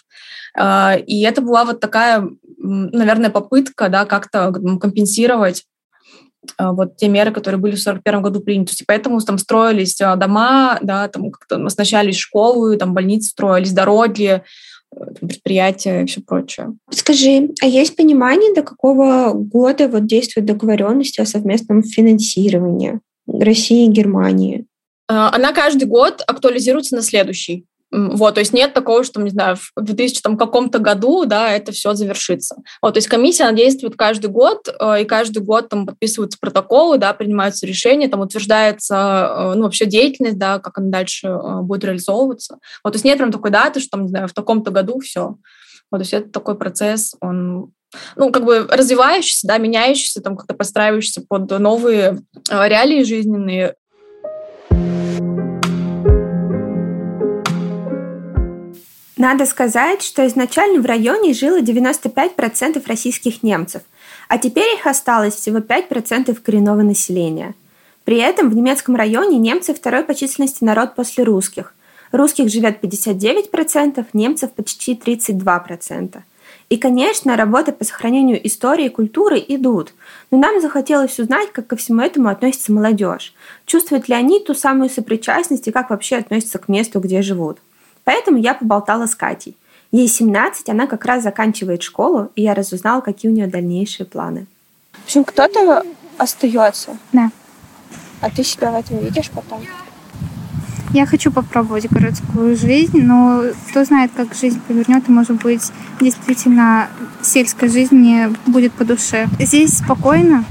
А, 0.56 0.96
и 0.96 1.22
это 1.22 1.40
была 1.40 1.64
вот 1.64 1.80
такая, 1.80 2.28
наверное, 2.58 3.30
попытка, 3.30 3.88
да, 3.88 4.04
как-то 4.04 4.52
компенсировать 4.80 5.64
а, 6.56 6.72
вот 6.72 6.96
те 6.96 7.08
меры, 7.08 7.32
которые 7.32 7.60
были 7.60 7.72
в 7.72 7.80
1941 7.80 8.22
году 8.22 8.40
приняты. 8.40 8.74
И 8.80 8.84
поэтому 8.86 9.20
там 9.20 9.38
строились 9.38 10.00
а, 10.00 10.16
дома, 10.16 10.78
да, 10.82 11.08
там 11.08 11.30
как-то 11.30 11.64
оснащались 11.64 12.16
школы, 12.16 12.76
там 12.76 12.94
больницы 12.94 13.30
строились, 13.30 13.72
дороги, 13.72 14.42
э, 14.94 15.04
предприятия 15.20 16.02
и 16.02 16.06
все 16.06 16.20
прочее. 16.20 16.74
Скажи, 16.90 17.50
а 17.62 17.66
есть 17.66 17.96
понимание, 17.96 18.54
до 18.54 18.62
какого 18.62 19.32
года 19.32 19.88
вот 19.88 20.06
действует 20.06 20.46
договоренность 20.46 21.18
о 21.18 21.26
совместном 21.26 21.82
финансировании 21.82 23.00
России 23.26 23.86
и 23.86 23.90
Германии? 23.90 24.66
Э, 25.14 25.30
она 25.32 25.52
каждый 25.52 25.84
год 25.84 26.22
актуализируется 26.26 26.96
на 26.96 27.02
следующий. 27.02 27.66
Вот, 27.96 28.34
то 28.34 28.40
есть 28.40 28.52
нет 28.52 28.74
такого, 28.74 29.04
что, 29.04 29.20
не 29.20 29.30
знаю, 29.30 29.54
в 29.54 29.70
2000 29.80 30.20
там, 30.20 30.36
каком-то 30.36 30.80
году, 30.80 31.26
да, 31.26 31.52
это 31.52 31.70
все 31.70 31.94
завершится. 31.94 32.56
Вот, 32.82 32.94
то 32.94 32.98
есть 32.98 33.06
комиссия, 33.06 33.44
она 33.44 33.52
действует 33.52 33.94
каждый 33.94 34.30
год, 34.30 34.68
э, 34.68 35.02
и 35.02 35.04
каждый 35.04 35.44
год 35.44 35.68
там 35.68 35.86
подписываются 35.86 36.36
протоколы, 36.40 36.98
да, 36.98 37.12
принимаются 37.14 37.66
решения, 37.66 38.08
там 38.08 38.20
утверждается, 38.20 38.96
э, 38.96 39.54
ну, 39.54 39.62
вообще 39.62 39.86
деятельность, 39.86 40.38
да, 40.38 40.58
как 40.58 40.78
она 40.78 40.90
дальше 40.90 41.38
будет 41.62 41.84
реализовываться. 41.84 42.58
Вот, 42.82 42.90
то 42.90 42.96
есть 42.96 43.04
нет 43.04 43.18
прям 43.18 43.30
такой 43.30 43.52
даты, 43.52 43.78
что, 43.78 43.90
там, 43.90 44.02
не 44.02 44.08
знаю, 44.08 44.26
в 44.26 44.32
таком-то 44.32 44.72
году 44.72 44.98
все. 44.98 45.36
Вот, 45.92 45.98
то 45.98 46.00
есть 46.00 46.14
это 46.14 46.30
такой 46.30 46.56
процесс, 46.58 47.14
он 47.20 47.70
ну, 48.16 48.32
как 48.32 48.44
бы 48.44 48.66
развивающийся, 48.68 49.46
да, 49.46 49.58
меняющийся, 49.58 50.20
там, 50.20 50.36
как-то 50.36 50.54
подстраивающийся 50.54 51.22
под 51.28 51.48
новые 51.60 52.18
реалии 52.50 53.04
жизненные. 53.04 53.76
Надо 59.24 59.46
сказать, 59.46 60.02
что 60.02 60.26
изначально 60.26 60.82
в 60.82 60.84
районе 60.84 61.32
жило 61.32 61.58
95% 61.58 62.82
российских 62.86 63.42
немцев, 63.42 63.80
а 64.28 64.36
теперь 64.36 64.74
их 64.74 64.86
осталось 64.86 65.34
всего 65.34 65.60
5% 65.60 66.34
коренного 66.42 66.82
населения. 66.82 67.54
При 68.04 68.18
этом 68.18 68.50
в 68.50 68.54
немецком 68.54 68.96
районе 68.96 69.38
немцы 69.38 69.72
второй 69.72 70.04
по 70.04 70.14
численности 70.14 70.62
народ 70.62 70.94
после 70.94 71.24
русских. 71.24 71.72
Русских 72.12 72.50
живет 72.50 72.84
59%, 72.84 74.04
немцев 74.12 74.52
почти 74.52 74.92
32%. 74.92 76.18
И, 76.68 76.76
конечно, 76.76 77.34
работы 77.34 77.72
по 77.72 77.82
сохранению 77.82 78.46
истории 78.46 78.86
и 78.86 78.90
культуры 78.90 79.42
идут, 79.48 79.94
но 80.30 80.36
нам 80.36 80.60
захотелось 80.60 81.18
узнать, 81.18 81.50
как 81.50 81.66
ко 81.68 81.76
всему 81.76 82.02
этому 82.02 82.28
относится 82.28 82.72
молодежь. 82.72 83.32
Чувствуют 83.64 84.06
ли 84.06 84.14
они 84.14 84.40
ту 84.40 84.52
самую 84.52 84.90
сопричастность 84.90 85.66
и 85.66 85.72
как 85.72 85.88
вообще 85.88 86.16
относятся 86.16 86.58
к 86.58 86.68
месту, 86.68 87.00
где 87.00 87.22
живут. 87.22 87.56
Поэтому 88.04 88.38
я 88.38 88.54
поболтала 88.54 89.06
с 89.06 89.14
Катей. 89.14 89.56
Ей 89.90 90.08
17, 90.08 90.68
она 90.68 90.86
как 90.86 91.04
раз 91.04 91.22
заканчивает 91.22 91.82
школу, 91.82 92.30
и 92.34 92.42
я 92.42 92.54
разузнала, 92.54 93.00
какие 93.00 93.30
у 93.30 93.34
нее 93.34 93.46
дальнейшие 93.46 94.06
планы. 94.06 94.46
В 94.92 95.04
общем, 95.04 95.24
кто-то 95.24 95.84
остается. 96.18 96.96
Да. 97.12 97.30
А 98.20 98.30
ты 98.30 98.42
себя 98.42 98.70
в 98.70 98.74
этом 98.74 98.98
видишь 98.98 99.30
потом? 99.30 99.62
Я 100.92 101.06
хочу 101.06 101.32
попробовать 101.32 101.90
городскую 101.90 102.56
жизнь, 102.56 103.02
но 103.02 103.42
кто 103.68 103.84
знает, 103.84 104.12
как 104.16 104.32
жизнь 104.34 104.60
повернет, 104.66 105.08
и, 105.08 105.12
может 105.12 105.42
быть, 105.42 105.72
действительно 106.00 106.88
сельская 107.20 107.68
жизнь 107.68 107.96
мне 107.96 108.32
будет 108.46 108.72
по 108.72 108.84
душе. 108.84 109.26
Здесь 109.40 109.78
спокойно, 109.78 110.44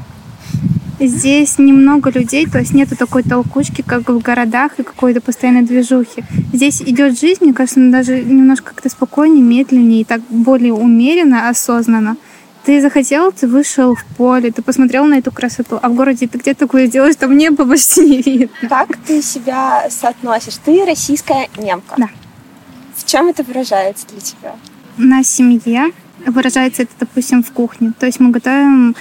Здесь 0.99 1.57
немного 1.57 2.11
людей, 2.11 2.45
то 2.45 2.59
есть 2.59 2.73
нету 2.73 2.95
такой 2.95 3.23
толкучки, 3.23 3.81
как 3.81 4.07
в 4.09 4.19
городах 4.19 4.79
и 4.79 4.83
какой-то 4.83 5.21
постоянной 5.21 5.63
движухи. 5.63 6.23
Здесь 6.53 6.81
идет 6.81 7.19
жизнь, 7.19 7.43
мне 7.43 7.53
кажется, 7.53 7.79
даже 7.89 8.23
немножко 8.23 8.73
как-то 8.73 8.89
спокойнее, 8.89 9.41
медленнее 9.41 10.01
и 10.01 10.05
так 10.05 10.21
более 10.29 10.73
умеренно, 10.73 11.49
осознанно. 11.49 12.15
Ты 12.63 12.79
захотел, 12.81 13.31
ты 13.33 13.47
вышел 13.47 13.95
в 13.95 14.05
поле, 14.17 14.51
ты 14.51 14.61
посмотрел 14.61 15.03
на 15.05 15.15
эту 15.15 15.31
красоту, 15.31 15.79
а 15.81 15.89
в 15.89 15.95
городе 15.95 16.27
ты 16.27 16.37
где 16.37 16.53
такое 16.53 16.87
делаешь, 16.87 17.15
там 17.17 17.35
небо 17.35 17.65
почти 17.65 18.01
не 18.01 18.21
видно. 18.21 18.69
Как 18.69 18.95
ты 18.97 19.21
себя 19.21 19.89
соотносишь? 19.89 20.55
Ты 20.63 20.85
российская 20.85 21.49
немка. 21.57 21.95
Да. 21.97 22.09
В 22.95 23.05
чем 23.05 23.27
это 23.27 23.43
выражается 23.43 24.07
для 24.07 24.21
тебя? 24.21 24.55
На 24.97 25.23
семье, 25.23 25.91
выражается 26.25 26.83
это, 26.83 26.91
допустим, 26.99 27.43
в 27.43 27.51
кухне. 27.51 27.93
То 27.99 28.05
есть 28.05 28.19
мы 28.19 28.31
готовим 28.31 28.95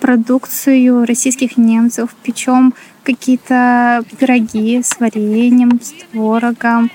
продукцию 0.00 1.04
российских 1.06 1.56
немцев, 1.56 2.14
печем 2.22 2.74
какие-то 3.02 4.02
пироги 4.18 4.82
с 4.82 4.98
вареньем, 4.98 5.80
с 5.80 5.92
творогом. 6.10 6.90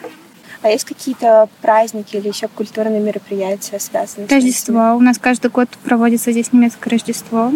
А 0.62 0.70
есть 0.70 0.86
какие-то 0.86 1.50
праздники 1.62 2.18
или 2.18 2.28
еще 2.28 2.48
культурные 2.48 3.02
мероприятия, 3.02 3.80
связанные 3.80 4.28
с 4.28 4.32
Рождество. 4.32 4.96
У 4.96 5.00
нас 5.00 5.18
каждый 5.18 5.50
год 5.50 5.70
проводится 5.84 6.32
здесь 6.32 6.54
немецкое 6.54 6.92
Рождество. 6.92 7.52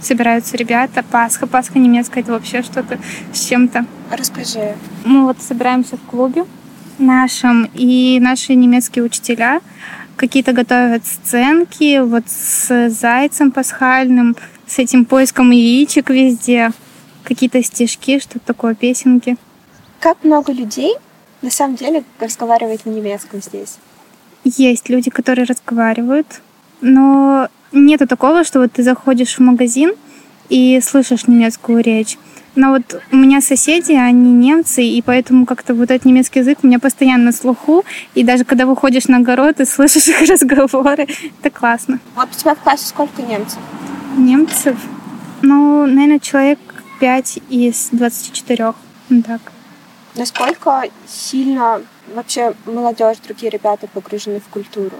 Собираются 0.00 0.56
ребята. 0.56 1.04
Пасха. 1.08 1.46
Пасха 1.46 1.78
немецкая— 1.78 2.20
это 2.22 2.32
вообще 2.32 2.62
что-то 2.62 2.98
с 3.32 3.46
чем-то. 3.46 3.84
Расскажи. 4.10 4.74
Мы 5.04 5.24
вот 5.24 5.40
собираемся 5.40 5.96
в 5.96 6.00
клубе 6.02 6.44
нашем, 6.98 7.68
и 7.74 8.18
наши 8.20 8.54
немецкие 8.54 9.04
учителя 9.04 9.60
какие-то 10.18 10.52
готовят 10.52 11.06
сценки 11.06 12.00
вот 12.00 12.24
с 12.28 12.90
зайцем 12.90 13.50
пасхальным, 13.52 14.36
с 14.66 14.78
этим 14.78 15.06
поиском 15.06 15.50
яичек 15.52 16.10
везде, 16.10 16.72
какие-то 17.22 17.62
стишки, 17.62 18.18
что-то 18.18 18.40
такое, 18.40 18.74
песенки. 18.74 19.36
Как 20.00 20.22
много 20.24 20.52
людей 20.52 20.94
на 21.40 21.50
самом 21.50 21.76
деле 21.76 22.04
разговаривает 22.20 22.84
на 22.84 22.90
немецком 22.90 23.40
здесь? 23.40 23.76
Есть 24.44 24.88
люди, 24.88 25.10
которые 25.10 25.46
разговаривают, 25.46 26.40
но 26.80 27.48
нету 27.72 28.06
такого, 28.06 28.44
что 28.44 28.60
вот 28.60 28.72
ты 28.72 28.82
заходишь 28.82 29.36
в 29.36 29.40
магазин 29.40 29.92
и 30.48 30.80
слышишь 30.80 31.26
немецкую 31.26 31.82
речь. 31.82 32.16
Но 32.54 32.70
вот 32.70 33.00
у 33.12 33.16
меня 33.16 33.40
соседи, 33.40 33.92
они 33.92 34.32
немцы, 34.32 34.82
и 34.82 35.00
поэтому 35.00 35.46
как-то 35.46 35.74
вот 35.74 35.90
этот 35.90 36.04
немецкий 36.04 36.40
язык 36.40 36.58
у 36.62 36.66
меня 36.66 36.80
постоянно 36.80 37.26
на 37.26 37.32
слуху. 37.32 37.84
И 38.14 38.24
даже 38.24 38.44
когда 38.44 38.66
выходишь 38.66 39.06
на 39.06 39.18
огород 39.18 39.60
и 39.60 39.64
слышишь 39.64 40.08
их 40.08 40.20
разговоры, 40.28 41.06
это 41.40 41.50
классно. 41.50 42.00
Вот 42.16 42.28
у 42.34 42.38
тебя 42.38 42.54
в 42.54 42.58
классе 42.58 42.86
сколько 42.86 43.22
немцев? 43.22 43.60
Немцев? 44.16 44.76
Ну, 45.42 45.86
наверное, 45.86 46.18
человек 46.18 46.58
5 46.98 47.38
из 47.48 47.90
24. 47.92 48.74
Так. 49.24 49.40
Насколько 50.16 50.82
сильно 51.06 51.80
вообще 52.12 52.54
молодежь, 52.66 53.18
другие 53.24 53.50
ребята 53.50 53.86
погружены 53.86 54.40
в 54.40 54.48
культуру? 54.48 54.96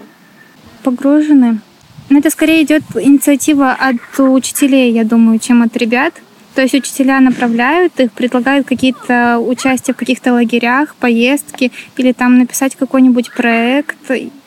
Погружены. 0.83 1.59
Но 2.09 2.15
ну, 2.15 2.19
это 2.19 2.31
скорее 2.31 2.63
идет 2.63 2.81
инициатива 2.95 3.71
от 3.73 4.19
учителей, 4.19 4.91
я 4.91 5.03
думаю, 5.03 5.37
чем 5.37 5.61
от 5.61 5.77
ребят. 5.77 6.15
То 6.55 6.63
есть 6.63 6.73
учителя 6.73 7.19
направляют 7.19 7.99
их, 7.99 8.11
предлагают 8.11 8.67
какие-то 8.67 9.37
участия 9.37 9.93
в 9.93 9.95
каких-то 9.95 10.33
лагерях, 10.33 10.95
поездки, 10.95 11.71
или 11.97 12.11
там 12.11 12.39
написать 12.39 12.75
какой-нибудь 12.75 13.31
проект 13.31 13.97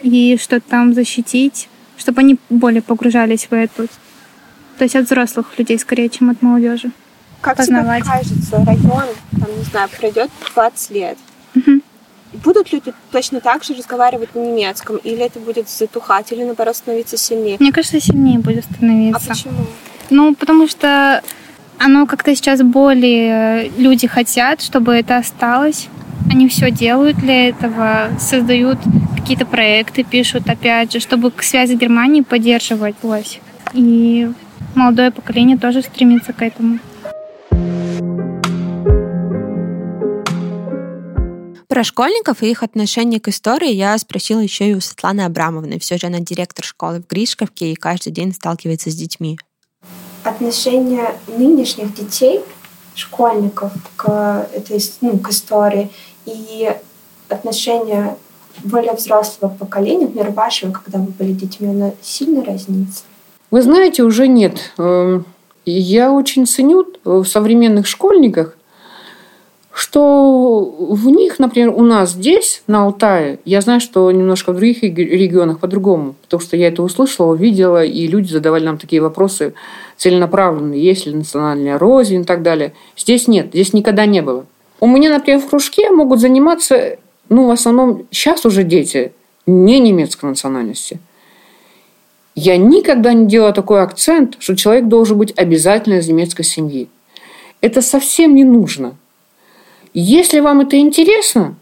и 0.03 0.37
что-то 0.41 0.69
там 0.69 0.93
защитить, 0.93 1.69
чтобы 1.97 2.23
они 2.23 2.37
более 2.51 2.83
погружались 2.83 3.47
в 3.49 3.55
эту. 3.55 3.87
То 4.79 4.85
есть 4.85 4.97
от 4.97 5.05
взрослых 5.05 5.57
людей 5.57 5.79
скорее, 5.79 6.09
чем 6.09 6.31
от 6.31 6.43
молодежи. 6.43 6.91
Как 7.41 7.65
тебе 7.65 7.85
кажется, 8.05 8.57
район, 8.65 9.05
там, 9.31 9.59
не 9.59 9.65
знаю, 9.65 9.89
пройдет 9.97 10.31
20 10.55 10.91
лет. 10.91 11.19
Будут 12.43 12.73
люди 12.73 12.93
точно 13.11 13.41
так 13.41 13.65
же 13.65 13.75
разговаривать 13.75 14.35
на 14.35 14.41
немецком, 14.41 14.97
или 14.97 15.25
это 15.25 15.39
будет 15.41 15.69
затухать, 15.69 16.33
или 16.33 16.45
наоборот 16.45 16.77
становиться 16.77 17.17
сильнее? 17.17 17.57
Мне 17.59 17.73
кажется, 17.73 18.01
сильнее 18.01 18.39
будет 18.39 18.65
становиться. 18.65 19.21
А 19.25 19.35
почему? 19.35 19.67
Ну, 20.11 20.35
потому 20.35 20.69
что 20.69 21.23
оно 21.79 22.07
как-то 22.07 22.35
сейчас 22.35 22.63
более 22.63 23.71
люди 23.79 24.07
хотят, 24.07 24.61
чтобы 24.63 24.95
это 24.95 25.17
осталось. 25.17 25.89
Они 26.31 26.49
все 26.49 26.71
делают 26.71 27.17
для 27.17 27.49
этого, 27.49 28.11
создают 28.21 28.79
какие-то 29.17 29.47
проекты, 29.47 30.05
пишут, 30.05 30.49
опять 30.49 30.93
же, 30.93 31.01
чтобы 31.01 31.31
к 31.31 31.43
связи 31.43 31.75
Германии 31.75 32.21
поддерживать. 32.21 32.97
И 33.73 34.31
молодое 34.75 35.11
поколение 35.11 35.57
тоже 35.57 35.83
стремится 35.83 36.33
к 36.33 36.43
этому. 36.43 36.79
Про 41.73 41.85
школьников 41.85 42.43
и 42.43 42.51
их 42.51 42.63
отношение 42.63 43.19
к 43.19 43.29
истории 43.29 43.73
я 43.73 43.97
спросила 43.97 44.41
еще 44.41 44.69
и 44.69 44.75
у 44.75 44.83
Светланы 44.83 45.23
Абрамовны. 45.23 45.79
Все 45.79 45.97
же 45.97 46.09
она 46.09 46.21
директор 46.21 46.63
школы 46.63 47.01
в 47.01 47.07
Гришковке 47.07 47.73
и 47.73 47.77
каждый 47.77 48.13
день 48.13 48.35
сталкивается 48.35 48.91
с 48.91 48.95
детьми 48.95 49.39
отношение 50.23 51.15
нынешних 51.29 51.95
детей, 51.95 52.43
школьников 52.95 53.73
к 53.97 54.47
этой 54.53 54.85
ну, 55.01 55.17
к 55.19 55.31
истории 55.31 55.91
и 56.27 56.71
отношение 57.31 58.19
более 58.65 58.93
взрослого 58.93 59.51
поколения, 59.51 60.09
например, 60.09 60.31
вашего, 60.33 60.73
когда 60.73 60.99
вы 60.99 61.07
были 61.07 61.33
детьми, 61.33 61.69
оно 61.69 61.95
сильно 62.03 62.45
разнится? 62.45 63.05
Вы 63.51 63.63
знаете, 63.63 64.03
уже 64.03 64.29
нет. 64.29 64.73
Эм, 64.77 65.25
я 65.65 66.13
очень 66.13 66.47
ценю 66.47 66.87
в 67.03 67.25
современных 67.25 67.87
школьниках 67.87 68.59
что 69.73 70.61
в 70.61 71.09
них, 71.09 71.39
например, 71.39 71.71
у 71.71 71.83
нас 71.83 72.13
здесь, 72.13 72.63
на 72.67 72.85
Алтае, 72.85 73.39
я 73.47 73.63
знаю, 73.63 73.81
что 73.81 74.11
немножко 74.11 74.53
в 74.53 74.57
других 74.57 74.83
регионах 74.83 75.61
по-другому, 75.61 76.15
потому 76.23 76.43
что 76.43 76.59
я 76.59 76.69
это 76.69 76.83
услышала, 76.83 77.33
увидела, 77.33 77.83
и 77.83 78.07
люди 78.07 78.31
задавали 78.31 78.65
нам 78.65 78.77
такие 78.77 79.01
вопросы 79.01 79.55
целенаправленные, 79.97 80.83
есть 80.83 81.07
ли 81.07 81.15
национальная 81.15 81.79
рознь 81.79 82.21
и 82.21 82.25
так 82.25 82.43
далее. 82.43 82.75
Здесь 82.99 83.29
нет, 83.29 83.49
здесь 83.49 83.73
никогда 83.73 84.05
не 84.05 84.21
было. 84.21 84.45
У 84.79 84.87
меня, 84.87 85.11
например, 85.11 85.41
в 85.41 85.49
кружке 85.49 85.91
могут 85.91 86.21
заниматься, 86.21 86.99
ну, 87.31 87.47
в 87.47 87.51
основном, 87.51 88.07
сейчас 88.11 88.45
уже 88.45 88.65
дети 88.65 89.13
не 89.47 89.81
немецкой 89.81 90.27
национальности. 90.27 91.01
Я 92.35 92.59
никогда 92.59 93.15
не 93.15 93.27
делала 93.27 93.53
такой 93.53 93.83
акцент, 93.83 94.37
что 94.39 94.55
человек 94.55 94.89
должен 94.89 95.17
быть 95.17 95.33
обязательно 95.37 95.95
из 95.95 96.09
немецкой 96.09 96.43
семьи. 96.43 96.89
Это 97.63 97.81
совсем 97.81 98.35
не 98.35 98.45
нужно– 98.45 98.97
если 99.95 100.41
вам 100.41 100.61
это 100.61 100.79
интересно, 100.79 101.55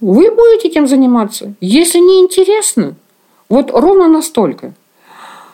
вы 0.00 0.30
будете 0.30 0.68
этим 0.68 0.86
заниматься. 0.86 1.54
Если 1.60 1.98
не 1.98 2.20
интересно, 2.20 2.94
вот 3.48 3.70
ровно 3.70 4.08
настолько. 4.08 4.74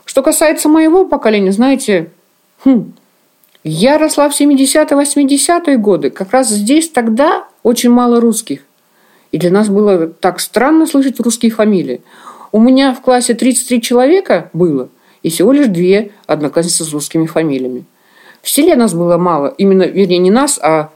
Что 0.05 0.23
касается 0.23 0.69
моего 0.69 1.05
поколения, 1.05 1.53
знаете, 1.53 2.11
хм, 2.65 2.93
я 3.63 3.99
росла 3.99 4.29
в 4.29 4.41
70-80-е 4.41 5.77
годы. 5.77 6.11
Как 6.11 6.33
раз 6.33 6.49
здесь 6.49 6.89
тогда 6.89 7.45
очень 7.63 7.91
мало 7.91 8.21
русских. 8.21 8.61
И 9.33 9.39
для 9.39 9.51
нас 9.51 9.69
было 9.69 10.07
так 10.07 10.41
странно 10.41 10.87
слышать 10.87 11.21
русские 11.21 11.51
фамилии. 11.51 12.01
У 12.51 12.61
меня 12.61 12.95
в 12.95 13.03
классе 13.03 13.35
33 13.35 13.83
человека 13.83 14.49
было, 14.55 14.89
и 15.23 15.29
всего 15.29 15.53
лишь 15.53 15.67
две 15.67 16.13
одноклассницы 16.27 16.85
с 16.85 16.93
русскими 16.93 17.27
фамилиями. 17.27 17.85
В 18.41 18.49
селе 18.49 18.75
нас 18.77 18.95
было 18.95 19.19
мало. 19.19 19.55
Именно, 19.59 19.83
вернее, 19.83 20.19
не 20.19 20.31
нас, 20.31 20.59
а 20.63 20.91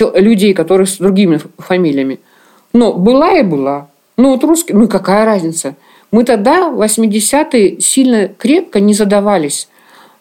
людей, 0.00 0.54
которые 0.54 0.86
с 0.86 0.98
другими 0.98 1.40
фамилиями. 1.58 2.20
Но 2.72 2.92
была 2.92 3.38
и 3.38 3.42
была. 3.42 3.88
Ну, 4.16 4.32
вот 4.32 4.44
русский, 4.44 4.72
ну, 4.72 4.88
какая 4.88 5.24
разница? 5.24 5.76
Мы 6.10 6.24
тогда, 6.24 6.70
в 6.70 6.80
80-е, 6.80 7.80
сильно 7.80 8.28
крепко 8.28 8.80
не 8.80 8.94
задавались. 8.94 9.68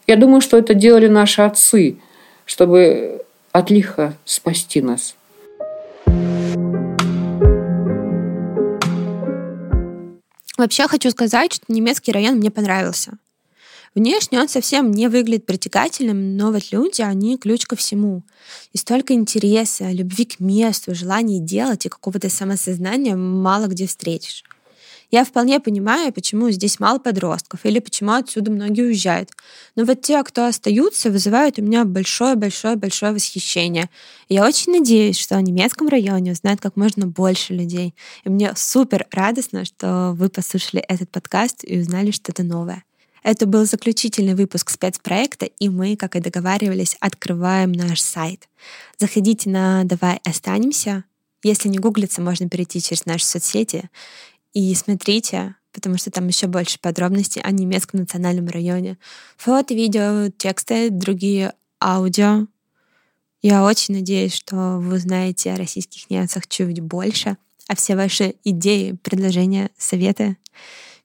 Я 0.08 0.16
думаю, 0.16 0.42
что 0.42 0.58
это 0.58 0.74
делали 0.74 1.08
наши 1.08 1.42
отцы, 1.42 1.98
чтобы 2.46 3.22
от 3.52 3.70
лиха 3.70 4.14
спасти 4.26 4.82
нас. 4.82 5.16
Вообще 10.58 10.88
хочу 10.88 11.10
сказать, 11.10 11.54
что 11.54 11.66
немецкий 11.68 12.12
район 12.12 12.36
мне 12.36 12.52
понравился. 12.52 13.14
Внешне 13.96 14.40
он 14.40 14.50
совсем 14.50 14.92
не 14.92 15.08
выглядит 15.08 15.46
притягательным, 15.46 16.36
но 16.36 16.52
вот 16.52 16.72
люди, 16.72 17.02
они 17.02 17.38
ключ 17.38 17.66
ко 17.66 17.76
всему. 17.76 18.24
И 18.72 18.78
столько 18.78 19.14
интереса, 19.14 19.92
любви 19.92 20.26
к 20.26 20.40
месту, 20.40 20.96
желания 20.96 21.40
делать 21.40 21.86
и 21.86 21.90
какого-то 21.90 22.30
самосознания 22.30 23.16
мало 23.16 23.68
где 23.68 23.86
встретишь. 23.86 24.44
Я 25.14 25.26
вполне 25.26 25.60
понимаю, 25.60 26.12
почему 26.12 26.50
здесь 26.50 26.80
мало 26.80 26.98
подростков 26.98 27.68
или 27.68 27.78
почему 27.78 28.14
отсюда 28.14 28.50
многие 28.50 28.82
уезжают. 28.82 29.30
Но 29.76 29.86
вот 29.86 30.02
те, 30.02 30.24
кто 30.24 30.48
остаются, 30.48 31.12
вызывают 31.12 31.60
у 31.60 31.62
меня 31.62 31.86
большое-большое-большое 31.86 33.14
восхищение. 33.14 33.92
И 34.28 34.34
я 34.34 34.44
очень 34.44 34.72
надеюсь, 34.72 35.20
что 35.20 35.36
о 35.36 35.42
немецком 35.44 35.88
районе 35.88 36.32
узнает 36.32 36.62
как 36.62 36.76
можно 36.78 37.06
больше 37.06 37.54
людей. 37.54 37.94
И 38.24 38.30
мне 38.30 38.54
супер 38.56 39.06
радостно, 39.12 39.66
что 39.66 40.16
вы 40.18 40.30
послушали 40.30 40.82
этот 40.82 41.12
подкаст 41.12 41.60
и 41.64 41.78
узнали 41.78 42.10
что-то 42.10 42.42
новое. 42.42 42.84
Это 43.24 43.46
был 43.46 43.66
заключительный 43.66 44.36
выпуск 44.36 44.70
спецпроекта, 44.70 45.46
и 45.46 45.70
мы, 45.70 45.96
как 45.96 46.16
и 46.16 46.20
договаривались, 46.20 46.98
открываем 47.00 47.72
наш 47.72 48.02
сайт. 48.02 48.50
Заходите 48.98 49.50
на 49.50 49.86
«Давай 49.86 50.20
останемся». 50.26 51.06
Если 51.42 51.68
не 51.70 51.78
гуглиться, 51.78 52.22
можно 52.22 52.48
перейти 52.48 52.82
через 52.82 53.06
наши 53.06 53.26
соцсети 53.26 53.90
и 54.54 54.74
смотрите, 54.76 55.56
потому 55.74 55.98
что 55.98 56.12
там 56.12 56.28
еще 56.28 56.48
больше 56.48 56.80
подробностей 56.80 57.42
о 57.42 57.52
немецком 57.52 58.02
национальном 58.02 58.48
районе. 58.48 58.98
Фото, 59.38 59.74
видео, 59.74 60.30
тексты, 60.38 60.90
другие 60.90 61.54
аудио. 61.82 62.48
Я 63.42 63.66
очень 63.66 63.96
надеюсь, 63.96 64.34
что 64.34 64.78
вы 64.78 64.96
узнаете 64.96 65.52
о 65.52 65.58
российских 65.58 66.10
немцах 66.10 66.48
чуть 66.48 66.80
больше, 66.80 67.36
а 67.68 67.76
все 67.76 67.96
ваши 67.96 68.36
идеи, 68.46 68.98
предложения, 69.04 69.70
советы 69.78 70.38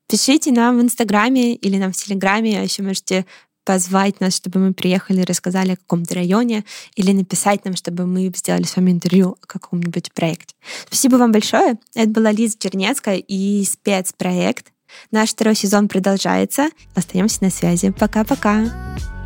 Пишите 0.09 0.53
нам 0.53 0.79
в 0.79 0.83
Инстаграме 0.83 1.55
или 1.55 1.77
нам 1.77 1.93
в 1.93 1.97
Телеграме, 1.97 2.59
а 2.59 2.63
еще 2.63 2.83
можете 2.83 3.27
позвать 3.65 4.19
нас, 4.21 4.35
чтобы 4.35 4.61
мы 4.61 4.73
приехали 4.73 5.21
и 5.21 5.25
рассказали 5.25 5.73
о 5.73 5.77
каком-то 5.77 6.15
районе, 6.15 6.65
или 6.97 7.13
написать 7.13 7.67
нам, 7.67 7.77
чтобы 7.77 8.07
мы 8.07 8.33
сделали 8.35 8.63
с 8.63 8.75
вами 8.77 8.93
интервью 8.93 9.37
о 9.43 9.47
каком-нибудь 9.47 10.11
проекте. 10.15 10.55
Спасибо 10.87 11.17
вам 11.17 11.33
большое. 11.33 11.77
Это 11.95 12.09
была 12.09 12.33
Лиза 12.33 12.57
Чернецкая 12.59 13.17
и 13.17 13.63
спецпроект. 13.65 14.73
Наш 15.11 15.31
второй 15.31 15.55
сезон 15.55 15.89
продолжается. 15.89 16.71
Остаемся 16.95 17.45
на 17.45 17.51
связи. 17.51 17.91
Пока-пока. 17.91 19.18